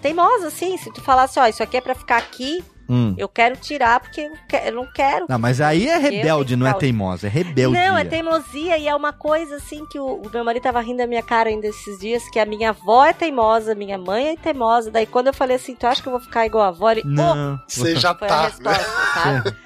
[0.00, 0.76] Teimosa, sim.
[0.78, 2.62] Se tu falasse, ó, isso aqui é pra ficar aqui,
[2.92, 3.14] Hum.
[3.16, 5.26] eu quero tirar porque eu, que- eu não quero.
[5.28, 7.76] Não, mas aí é rebelde, não é teimosa, é rebelde.
[7.76, 10.98] Não, é teimosia e é uma coisa assim que o, o meu marido tava rindo
[10.98, 14.36] da minha cara ainda esses dias, que a minha avó é teimosa, minha mãe é
[14.36, 14.90] teimosa.
[14.90, 16.90] Daí quando eu falei assim, tu acha que eu vou ficar igual a avó?
[16.90, 17.60] Ele, Não.
[17.68, 18.84] Você já foi a tá, resposta, né?
[19.14, 19.56] sabe?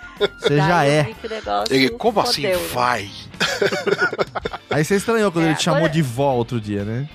[0.40, 1.14] Você já Daí é.
[1.70, 2.52] Ele, como assim né?
[2.72, 3.10] vai?
[4.70, 7.08] Aí você estranhou quando É, ele te chamou agora- de vó outro dia, né?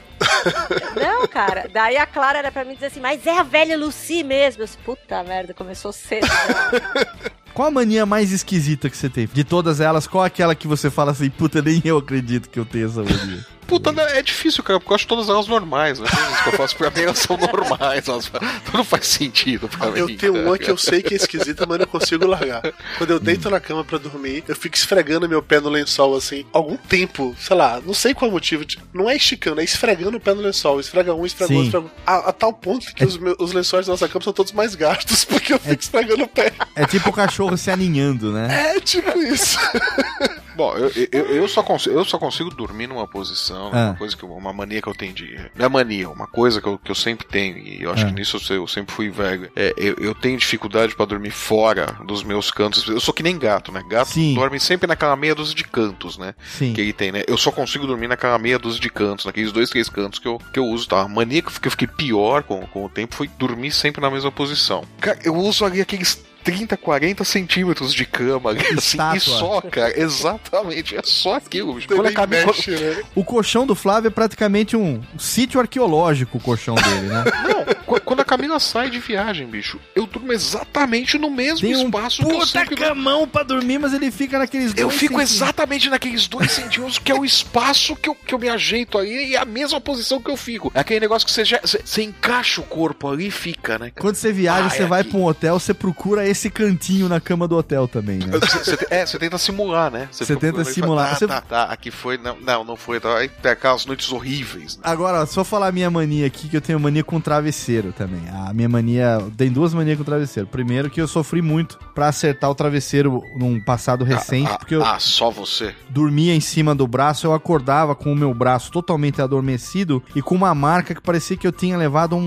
[0.96, 1.70] Não, cara.
[1.72, 4.62] Daí a Clara era pra mim dizer assim, mas é a velha Lucy mesmo.
[4.62, 6.28] Eu disse, puta merda, começou cedo.
[7.54, 9.34] Qual a mania mais esquisita que você teve?
[9.34, 12.64] De todas elas, qual aquela que você fala assim, puta, nem eu acredito que eu
[12.64, 13.46] tenho essa mania?
[13.70, 16.08] Puta, né, é difícil, cara, porque eu acho todas elas normais, né?
[16.12, 18.08] As que eu faço pra mim, elas são normais.
[18.08, 18.32] Elas...
[18.74, 20.00] Não faz sentido pra mim.
[20.00, 20.46] Eu tenho cara.
[20.46, 22.62] uma que eu sei que é esquisita, mas não consigo largar.
[22.98, 26.46] Quando eu deito na cama pra dormir, eu fico esfregando meu pé no lençol assim,
[26.52, 28.66] algum tempo, sei lá, não sei qual motivo.
[28.66, 30.80] tipo, Não é esticando, é esfregando o pé no lençol.
[30.80, 31.56] Esfrega um, esfrega Sim.
[31.64, 31.96] outro, esfrega.
[32.06, 34.74] A, a tal ponto que os, meus- os lençóis da nossa cama são todos mais
[34.76, 36.52] gastos, porque eu fico esfregando o pé.
[36.76, 38.76] É tipo o cachorro se aninhando, né?
[38.76, 39.58] É tipo isso.
[40.60, 43.86] Bom, eu, eu, eu só consigo, eu só consigo dormir numa posição, Ah.
[43.92, 45.40] uma coisa que eu- uma mania que eu tenho de.
[45.56, 48.10] Não é mania, uma coisa que eu, que eu sempre tenho, e eu acho Ah.
[48.10, 49.50] que nisso eu, eu sempre fui velho.
[49.56, 52.86] É, eu, eu tenho dificuldade pra dormir fora dos meus cantos.
[52.90, 53.82] Eu sou que nem gato, né?
[53.90, 54.34] Gato Sim.
[54.34, 56.36] dorme sempre naquela meia dúzia de cantos, né?
[56.58, 56.74] Sim.
[56.74, 57.24] Que ele tem, né?
[57.26, 60.40] Eu só consigo dormir naquela meia dúzia de cantos, naqueles dois, três cantos que eu,
[60.52, 61.00] que eu uso, tá?
[61.04, 64.30] A mania que eu fiquei pior com, com o tempo foi dormir sempre na mesma
[64.30, 64.84] posição.
[65.00, 70.00] Cara, eu uso ali aqueles 30, 40 centímetros de cama, ali, assim, e só, cara.
[70.00, 71.88] Exatamente, é só aquilo, bicho.
[71.90, 73.02] Ele Quando a caminho, mexe, né?
[73.16, 77.24] O colchão do Flávio é praticamente um sítio arqueológico, o colchão dele, né?
[77.50, 81.76] Não, qu- quando a Camila sai de viagem, bicho, eu durmo exatamente no mesmo Tem
[81.76, 84.94] um espaço que eu puta sempre camão pra dormir, mas ele fica naqueles Eu dois
[85.00, 85.36] fico centímetros.
[85.36, 89.30] exatamente naqueles dois centímetros que é o espaço que eu, que eu me ajeito ali
[89.32, 90.72] e é a mesma posição que eu fico.
[90.74, 93.90] É aquele negócio que você, já, você, você encaixa o corpo ali e fica, né?
[93.92, 94.02] cara?
[94.02, 95.10] Quando você viaja, Ah, você é vai aqui.
[95.12, 98.38] pra um hotel, você procura esse cantinho na cama do hotel também, né?
[98.40, 100.08] Você, você- é, você tenta simular, né?
[100.12, 101.06] Você tenta simular.
[101.06, 102.18] Fala, Você- tá, tá, tá, aqui foi.
[102.18, 103.00] Não, não, não foi.
[103.00, 104.78] Tá, aí tem aquelas noites horríveis.
[104.78, 104.84] Né?
[104.86, 108.22] Agora, só falar a minha mania aqui, que eu tenho mania com travesseiro também.
[108.32, 109.20] A minha mania.
[109.38, 110.48] Tem duas manias com travesseiro.
[110.48, 114.84] Primeiro, que eu sofri muito pra acertar o travesseiro num passado recente, ah, porque eu
[114.84, 115.74] ah, só você.
[115.90, 120.36] dormia em cima do braço, eu acordava com o meu braço totalmente adormecido e com
[120.36, 122.20] uma marca que parecia que eu tinha levado um-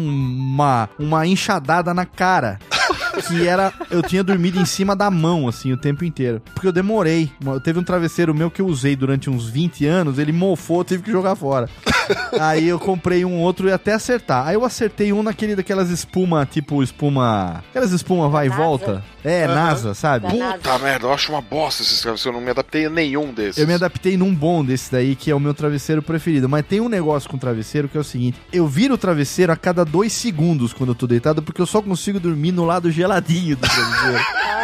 [0.53, 2.59] uma, uma enxadada na cara.
[3.29, 3.73] Que era.
[3.91, 6.43] Eu tinha dormido em cima da mão, assim, o tempo inteiro.
[6.55, 7.31] Porque eu demorei.
[7.45, 10.85] Eu Teve um travesseiro meu que eu usei durante uns 20 anos, ele mofou, eu
[10.85, 11.69] tive que jogar fora.
[12.41, 14.47] Aí eu comprei um outro e até acertar.
[14.47, 17.63] Aí eu acertei um naquele daquelas espuma, tipo espuma.
[17.71, 18.63] Aquelas espuma vai e NASA?
[18.63, 19.05] volta.
[19.25, 19.55] É, Aham.
[19.55, 20.27] NASA, sabe?
[20.29, 22.27] Puta merda, eu acho uma bosta esses travesseiros.
[22.27, 23.59] Eu não me adaptei a nenhum desses.
[23.59, 26.49] Eu me adaptei num bom desse daí, que é o meu travesseiro preferido.
[26.49, 29.57] Mas tem um negócio com travesseiro que é o seguinte: eu viro o travesseiro a
[29.57, 33.57] cada dois segundos quando eu tô deitado, porque eu só consigo dormir no lado geladinho
[33.57, 34.25] do travesseiro.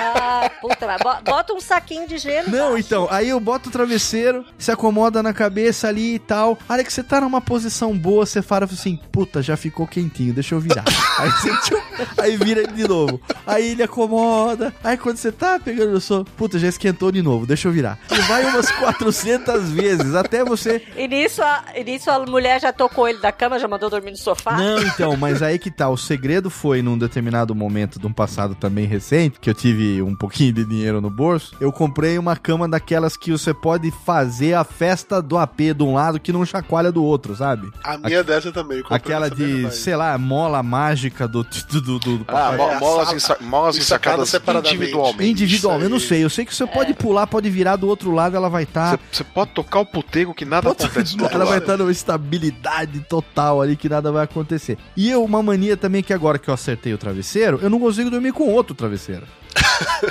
[0.49, 0.87] Puta,
[1.25, 2.51] bota um saquinho de gelo.
[2.51, 6.59] Não, então, aí eu boto o travesseiro, se acomoda na cabeça ali e tal.
[6.69, 10.33] A hora que você tá numa posição boa, você fala assim, puta, já ficou quentinho,
[10.33, 10.85] deixa eu virar.
[11.19, 11.81] aí você tchum,
[12.19, 13.21] aí vira ele de novo.
[13.47, 14.75] Aí ele acomoda.
[14.83, 17.99] Aí quando você tá pegando o sono, puta, já esquentou de novo, deixa eu virar.
[18.11, 22.73] E vai umas 400 vezes, até você E nisso, a, e nisso a mulher já
[22.73, 24.57] tocou ele da cama, já mandou dormir no sofá?
[24.57, 25.89] Não, então, mas aí que tá.
[25.89, 30.15] O segredo foi num determinado momento de um passado também recente, que eu tive um
[30.15, 31.55] pouquinho de dinheiro no bolso.
[31.61, 35.95] Eu comprei uma cama daquelas que você pode fazer a festa do AP de um
[35.95, 37.71] lado que não chacoalha do outro, sabe?
[37.85, 38.83] A minha dessa também.
[38.89, 41.43] Aquela de, sei lá, mola mágica do.
[41.45, 44.77] do, do, do Ah, mo- É, molas, ensa molas e ensacadas separadamente.
[44.77, 45.31] individualmente.
[45.31, 46.25] Individual, Isso eu não sei.
[46.25, 48.93] Eu sei que você pode pular, pode virar do outro lado, ela vai estar.
[48.93, 51.91] Você você pode tocar o puteiro que nada acontece do outro Ela vai estar numa
[51.93, 54.79] estabilidade total ali que nada vai acontecer.
[54.97, 58.11] E eu, uma mania também que agora que eu acertei o travesseiro, eu não consigo
[58.11, 59.25] dormir com outro travesseiro.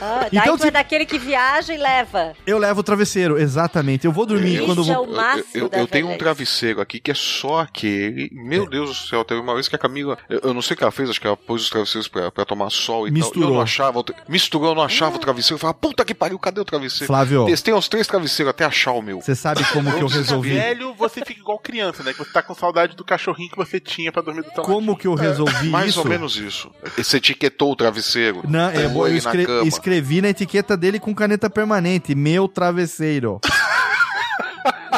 [0.02, 2.34] Ah, daí Então, tu é tipo- daquele que viaja e leva.
[2.46, 4.06] Eu levo o travesseiro, exatamente.
[4.06, 5.06] Eu vou dormir Isso quando eu é vou.
[5.08, 8.30] o máximo eu, eu- eu tenho um travesseiro aqui que é só aquele.
[8.34, 8.70] Meu É.
[8.70, 10.18] Deus do céu, teve uma vez que a Camila.
[10.30, 12.32] Eu, eu não sei o que ela fez, acho que ela pôs os travesseiros pra,
[12.32, 13.18] pra tomar sol e tal.
[13.18, 13.50] E Misturou.
[13.50, 14.04] eu não achava.
[14.28, 15.56] Misturou, eu não achava o travesseiro.
[15.56, 17.06] Eu falava, puta que pariu, cadê o travesseiro?
[17.08, 17.46] Flávio.
[17.46, 19.22] Testei uns três travesseiros até achar o meu.
[19.22, 20.52] Você sabe como que eu resolvi?
[20.54, 22.12] Velho, você fica igual criança, né?
[22.14, 24.96] Que você tá com saudade do cachorrinho que você tinha pra dormir do teu Como
[24.98, 26.00] que eu resolvi Mais isso?
[26.00, 26.72] ou menos isso.
[26.98, 28.44] Você etiquetou o travesseiro.
[28.48, 29.68] Não, é, bom, eu escre- cama.
[29.68, 33.40] escrevi na etiqueta dele com caneta permanente, meu travesseiro.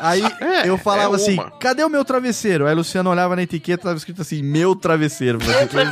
[0.01, 0.23] Aí
[0.65, 2.65] eu falava é assim, cadê o meu travesseiro?
[2.65, 5.39] Aí a Luciana olhava na etiqueta, tava escrito assim, meu travesseiro.
[5.41, 5.87] Eu falei,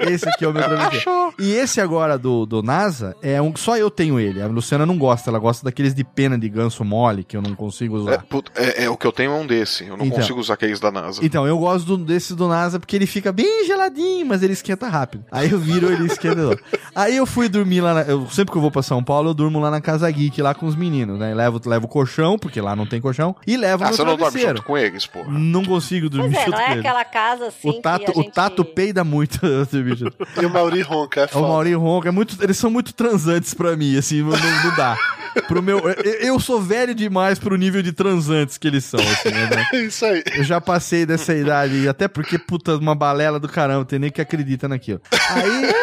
[0.00, 1.34] Esse aqui é o meu travesseiro.
[1.38, 4.40] E esse agora do, do NASA, é um, só eu tenho ele.
[4.42, 7.54] A Luciana não gosta, ela gosta daqueles de pena de ganso mole, que eu não
[7.54, 8.22] consigo É, usar.
[8.28, 9.84] puta, é- é, o que eu tenho é um desse.
[9.86, 10.18] Eu não Então.
[10.18, 11.20] consigo usar aqueles da NASA.
[11.24, 14.88] Então, eu gosto do, desse do NASA porque ele fica bem geladinho, mas ele esquenta
[14.88, 15.24] rápido.
[15.30, 16.58] Aí eu viro ele esquenta.
[16.94, 19.34] Aí eu fui dormir lá, na- eu, sempre que eu vou pra São Paulo, eu
[19.34, 21.34] durmo lá na Casa Geek, lá com os meninos, né?
[21.34, 24.16] Levo, levo o colchão, porque lá não tem colchão, e levo Ah, meu você não
[24.16, 25.24] dorme junto com eles, pô.
[25.24, 28.10] Não consigo dormir Pois é, junto não é com aquela casa assim O tato, que
[28.10, 28.28] a gente...
[28.28, 29.38] o tato peida muito.
[29.62, 30.04] esse bicho.
[30.40, 31.48] E o Mauri ronca, é o foda.
[31.48, 34.96] Mauri ronca, é muito, eles são muito transantes pra mim, assim, não, não dá.
[35.46, 35.80] Pro meu,
[36.20, 39.66] eu, sou velho demais pro nível de transantes que eles são, assim, né?
[39.84, 40.22] Isso aí.
[40.34, 44.20] Eu já passei dessa idade, até porque, puta, uma balela do caramba, tem nem que
[44.20, 45.00] acredita naquilo.
[45.30, 45.74] Aí,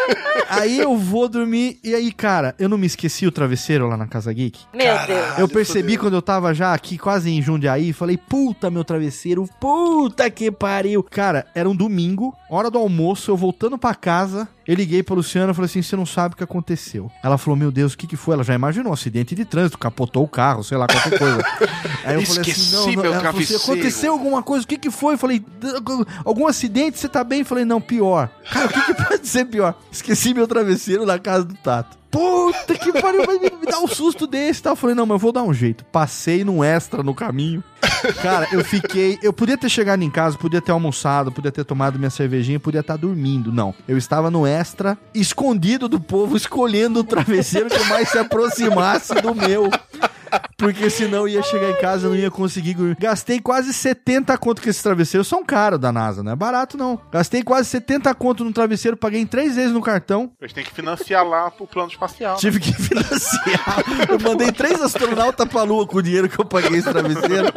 [0.49, 4.07] aí eu vou dormir, e aí, cara, eu não me esqueci o travesseiro lá na
[4.07, 4.59] Casa Geek.
[4.73, 5.39] Meu Deus.
[5.39, 10.29] Eu percebi quando eu tava já aqui, quase em Jundiaí, falei, puta, meu travesseiro, puta
[10.29, 11.03] que pariu.
[11.03, 15.51] Cara, era um domingo, hora do almoço, eu voltando pra casa, eu liguei pra Luciana
[15.51, 17.09] e falei assim, você não sabe o que aconteceu.
[17.24, 18.34] Ela falou, meu Deus, o que que foi?
[18.36, 21.38] Ela já imaginou, acidente de trânsito, capotou o carro, sei lá, qualquer coisa.
[22.03, 23.05] Aí eu falei assim, não, não.
[23.05, 25.13] Ela falou assim, aconteceu alguma coisa, o que que foi?
[25.13, 25.74] Eu falei, "D-
[26.26, 27.39] algum acidente, você tá bem?
[27.39, 28.30] Eu falei, não, pior.
[28.51, 29.74] Cara, o que que pode ser pior?
[29.91, 31.97] Esqueci meu travesseiro na casa do Tato.
[32.12, 34.74] Puta que pariu, vai me, me dar um susto desse tal.
[34.74, 35.86] Eu falei, não, mas eu vou dar um jeito.
[35.86, 37.64] Passei num extra no caminho.
[38.22, 39.18] Cara, eu fiquei.
[39.22, 42.82] Eu podia ter chegado em casa, podia ter almoçado, podia ter tomado minha cervejinha, podia
[42.82, 43.51] estar dormindo.
[43.51, 43.74] Não.
[43.88, 49.34] Eu estava no extra, escondido do povo, escolhendo o travesseiro que mais se aproximasse do
[49.34, 49.70] meu.
[50.57, 52.73] Porque senão eu ia chegar em casa e não ia conseguir.
[52.73, 52.97] dormir.
[52.99, 55.23] Gastei quase 70 conto com esse travesseiro.
[55.23, 56.99] São caro da NASA, não é barato não.
[57.11, 60.32] Gastei quase 70 conto no travesseiro, paguei em três vezes no cartão.
[60.41, 62.34] Eles têm que financiar lá pro plano espacial.
[62.34, 62.39] né?
[62.39, 63.84] Tive que financiar.
[64.09, 67.47] Eu mandei três astronautas pra lua com o dinheiro que eu paguei esse travesseiro.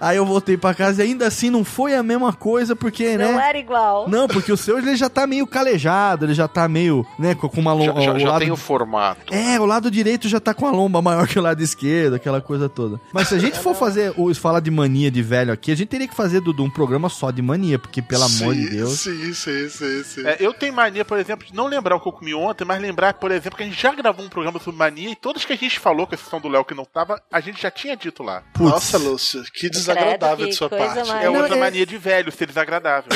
[0.00, 3.32] Aí eu voltei pra casa e ainda assim não foi a mesma coisa, porque, né?
[3.32, 4.08] Não era igual.
[4.08, 7.46] Não, porque o seu ele já tá meio calejado, ele já tá meio, né, com
[7.60, 8.00] uma Já, lomba.
[8.00, 9.32] já- o já lado- tem o formato.
[9.32, 12.40] É, o lado direito já tá com a lomba maior que o lado esquerdo, aquela
[12.40, 13.00] coisa toda.
[13.12, 15.88] Mas se a gente for fazer, ou falar de mania de velho aqui, a gente
[15.88, 18.98] teria que fazer, Dudu, um programa só de mania, porque, pelo amor de Sim, Deus.
[19.00, 20.26] Sim, sim, sim, sim.
[20.26, 22.80] É, eu tenho mania, por exemplo, de não lembrar o que eu comi ontem, mas
[22.80, 25.52] lembrar, por exemplo, que a gente já gravou um programa sobre mania e todas que
[25.52, 28.22] a gente falou, com exceção do Léo que não tava, a gente já tinha dito
[28.22, 28.42] lá.
[28.58, 31.06] Nossa, Lúcio, que desagradável de sua parte.
[31.08, 33.10] mais- É outra Não, é- mania de velho, ser desagradável.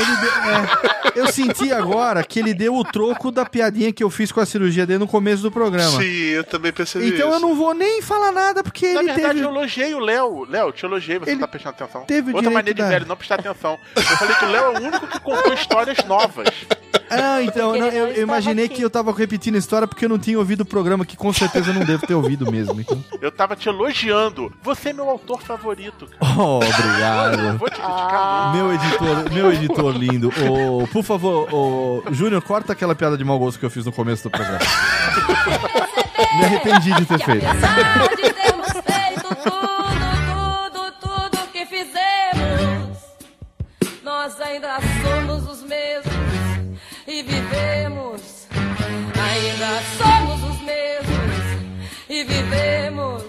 [1.15, 4.47] Eu senti agora que ele deu o troco da piadinha que eu fiz com a
[4.47, 5.99] cirurgia dele no começo do programa.
[6.03, 7.37] Sim, eu também percebi Então isso.
[7.37, 9.41] eu não vou nem falar nada, porque Na ele verdade, teve.
[9.47, 10.47] eu elogiei o Léo.
[10.49, 12.03] Léo, te elogiei, você tá prestando atenção.
[12.03, 13.79] teve Outra direito mania de da- velho, não prestar atenção.
[13.95, 16.49] Eu falei que o Léo é o único que contou histórias novas.
[17.09, 18.75] Ah, então, Porque não, ele eu, não eu imaginei aqui.
[18.77, 21.33] que eu tava repetindo a história porque eu não tinha ouvido o programa, que com
[21.33, 22.81] certeza eu não devo ter ouvido mesmo.
[22.81, 23.03] Então.
[23.21, 24.53] Eu tava te elogiando.
[24.61, 26.17] Você é meu autor favorito, cara.
[26.37, 27.59] Oh, obrigado.
[27.59, 28.53] Vou te criticar.
[28.55, 30.33] Meu editor, meu editor lindo.
[30.51, 33.93] Ô, por favor, ô, Júnior, corta aquela piada de mau gosto que eu fiz no
[33.93, 34.59] começo do programa.
[36.39, 37.47] Me arrependi de ter feito
[39.29, 42.99] tudo, tudo, tudo que fizemos,
[44.03, 46.15] nós ainda somos os mesmos
[47.07, 48.47] e vivemos.
[49.19, 53.25] Ainda somos os mesmos e vivemos.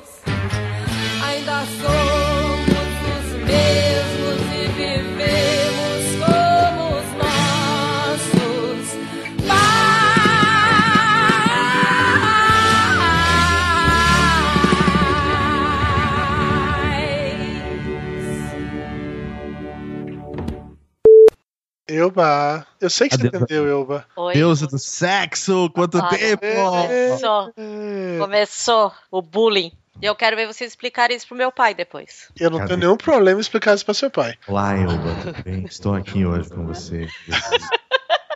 [1.23, 2.16] Ainda somos
[22.07, 23.43] Elba, eu sei que você Adeus.
[23.43, 24.05] entendeu, Elba.
[24.15, 24.33] Oi.
[24.33, 26.45] Deusa do sexo, quanto Olha, tempo!
[26.45, 27.53] Começou.
[28.19, 29.71] Começou o bullying.
[30.01, 32.29] E eu quero ver vocês explicarem isso pro meu pai depois.
[32.39, 34.35] Eu não tenho nenhum problema em explicar isso pra seu pai.
[34.47, 35.65] Olá, Elba, tudo bem?
[35.65, 37.07] Estou aqui hoje com você.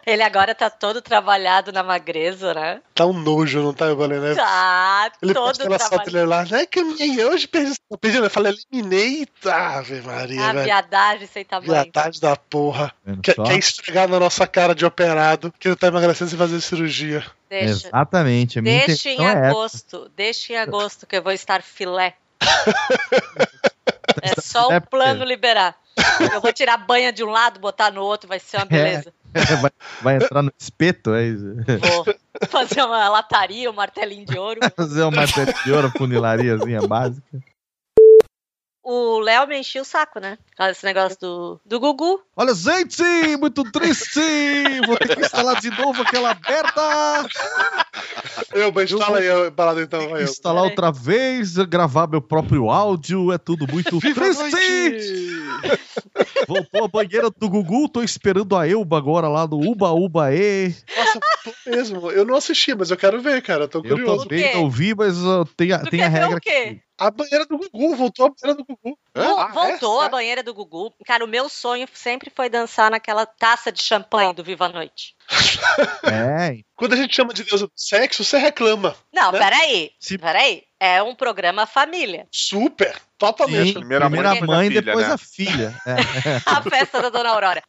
[0.05, 2.81] Ele agora tá todo trabalhado na magreza, né?
[2.95, 4.35] Tá um nojo, não tá, Elba, né?
[4.35, 6.11] Tá Ele todo foto trabalhado.
[6.11, 6.65] dele lá, né?
[6.65, 7.75] Que eu ganhei hoje, perdi.
[7.89, 9.27] Eu perdi, eu falei, eliminei.
[9.45, 10.65] Ave Maria, A velho.
[10.65, 11.71] viadagem sem tamanho.
[11.71, 12.93] Viadagem da porra.
[13.21, 17.23] Quer, quer estragar na nossa cara de operado que ele tá emagrecendo sem fazer cirurgia.
[17.49, 20.09] Deixa, Exatamente, a minha deixa em é agosto.
[20.15, 22.15] Deixa em agosto que eu vou estar filé.
[24.21, 25.75] É só É o plano liberar.
[26.33, 29.13] Eu vou tirar a banha de um lado, botar no outro, vai ser uma beleza.
[29.61, 29.71] vai,
[30.01, 31.55] vai entrar no espeto, é isso?
[31.79, 32.15] Vou
[32.49, 34.59] fazer uma lataria, um martelinho de ouro.
[34.75, 37.39] Fazer uma martelo de ouro, funilariazinha básica.
[38.83, 40.39] O Léo me enchia o saco, né?
[40.57, 42.19] Desse negócio do, do Gugu.
[42.35, 43.03] Olha, gente,
[43.39, 44.19] muito triste!
[44.87, 47.29] Vou ter que instalar de novo aquela merda!
[48.53, 50.23] Elba, instala aí a balada então, vai.
[50.23, 55.40] Instalar outra vez, gravar meu próprio áudio, é tudo muito triste!
[56.47, 60.73] Voltou a banheira do Gugu, tô esperando a Elba agora lá no Uba Uba E.
[60.95, 61.19] Nossa,
[61.65, 62.11] mesmo.
[62.11, 63.63] Eu não assisti, mas eu quero ver, cara.
[63.63, 64.23] Eu tô Eu curioso.
[64.27, 66.37] também não vi, mas uh, tem, a- Tu tem a quer ver regra.
[66.37, 66.79] o quê?
[67.01, 68.95] A banheira do Gugu, voltou a banheira do Gugu.
[69.15, 70.05] Ah, Voltou é?
[70.05, 70.93] a banheira do Gugu.
[71.05, 75.15] Cara, o meu sonho sempre foi dançar naquela taça de champanhe do Viva a Noite.
[76.03, 78.95] É, Quando a gente chama de Deus do sexo, você reclama.
[79.13, 79.39] Não, Né?
[79.39, 79.91] peraí.
[79.99, 80.63] Se- Peraí.
[80.79, 82.27] É um programa família.
[82.31, 82.95] Super.
[83.17, 83.67] Totalmente.
[83.67, 85.93] sim, primeira primeira, mãe, mãe, depois a filha, depois né?
[85.93, 86.35] a filha.
[86.35, 86.41] É.
[86.45, 87.61] A festa da Dona Aurora.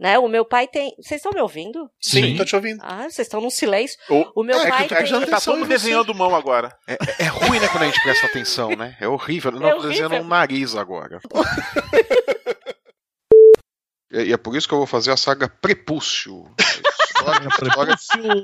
[0.00, 0.18] Né?
[0.18, 0.92] O meu pai tem.
[1.00, 1.88] Vocês estão me ouvindo?
[2.00, 2.80] Sim, tô te ouvindo.
[2.82, 3.96] Ah, vocês estão num silêncio.
[4.10, 5.26] O, O meu é pai que, é que tem.
[5.26, 6.76] tá todo mundo desenhando mão agora.
[6.88, 8.96] É, é ruim, né, quando a gente presta atenção, né?
[9.00, 9.52] É horrível.
[9.52, 10.26] Não, É tô desenhando horrível.
[10.26, 11.20] um nariz agora.
[14.14, 16.44] E e é por isso que eu vou fazer a saga Prepúcio.
[17.26, 17.96] A história-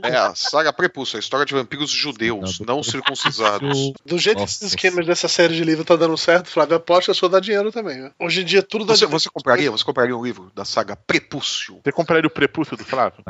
[0.03, 3.93] a É, a saga Prepúcio, a história de vampiros judeus, não circuncisados.
[4.05, 4.55] Do jeito que Nossa.
[4.57, 7.41] esses esquemas dessa série de livro tá dando certo, Flávio, aposto que eu sou dar
[7.41, 7.97] dinheiro também.
[7.99, 8.11] Né?
[8.19, 9.19] Hoje em dia tudo dá Você, dinheiro.
[9.21, 9.71] você compraria?
[9.71, 11.81] Você compraria um livro da saga Prepúcio?
[11.85, 13.23] Você compraria o prepúcio do Flávio?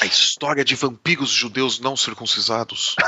[0.00, 2.94] A história de vampiros judeus não circuncisados.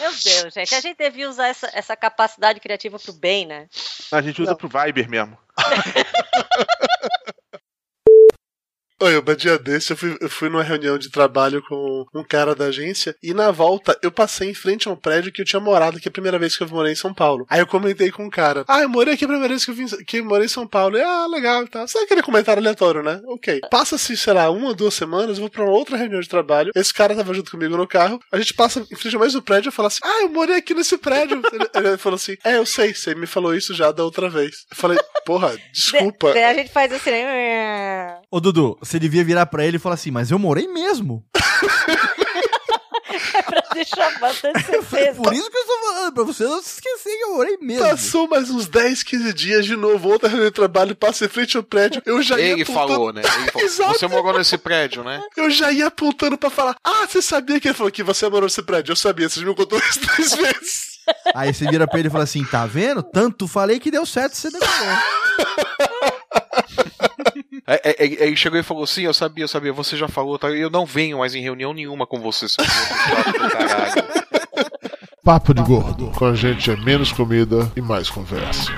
[0.00, 0.74] Meu Deus, gente.
[0.74, 3.66] A gente devia usar essa, essa capacidade criativa pro bem, né?
[4.10, 5.36] A gente usa pro Viber mesmo.
[9.02, 12.54] Oi, um dia desse eu fui, eu fui numa reunião de trabalho com um cara
[12.54, 15.58] da agência e na volta eu passei em frente a um prédio que eu tinha
[15.58, 17.46] morado, que é a primeira vez que eu morei em São Paulo.
[17.48, 19.74] Aí eu comentei com um cara: Ah, eu morei aqui a primeira vez que eu,
[19.74, 20.98] vim, que eu morei em São Paulo.
[20.98, 21.88] E, ah, legal e tal.
[21.88, 23.22] Sabe aquele comentário aleatório, né?
[23.24, 23.62] Ok.
[23.70, 26.70] Passa-se, sei lá, uma ou duas semanas, eu vou pra uma outra reunião de trabalho.
[26.76, 28.20] Esse cara tava junto comigo no carro.
[28.30, 30.56] A gente passa em frente a mais um prédio e fala assim: Ah, eu morei
[30.56, 31.40] aqui nesse prédio.
[31.54, 34.66] ele, ele falou assim: É, eu sei, você me falou isso já da outra vez.
[34.70, 36.34] Eu falei: Porra, desculpa.
[36.34, 38.19] Daí a gente faz assim, né?
[38.30, 41.24] Ô, Dudu, você devia virar pra ele e falar assim, mas eu morei mesmo.
[43.34, 45.20] É pra deixar bastante certeza.
[45.22, 47.88] Por isso que eu estou falando, pra você não se esquecer que eu morei mesmo.
[47.88, 51.56] Passou mais uns 10, 15 dias de novo, outra reunião de trabalho, passa em frente
[51.56, 53.22] ao prédio, eu já ia Ele apontando- falou, né?
[53.22, 53.98] Ele falou, Exato.
[53.98, 55.22] Você morou nesse prédio, né?
[55.36, 58.42] Eu já ia apontando pra falar, ah, você sabia que ele falou que você morou
[58.44, 58.92] nesse prédio?
[58.92, 60.82] Eu sabia, você já me contou isso três vezes.
[61.34, 63.02] Aí você vira pra ele e fala assim, tá vendo?
[63.02, 64.96] Tanto falei que deu certo, você decorou.
[67.66, 70.48] Aí, aí- chegou e falou: Sim, eu sabia, eu sabia, você já falou, tá?
[70.50, 72.46] eu não venho mais em reunião nenhuma com você.
[75.24, 76.10] Papo de Gordo.
[76.16, 78.72] Com a gente é menos comida e mais conversa.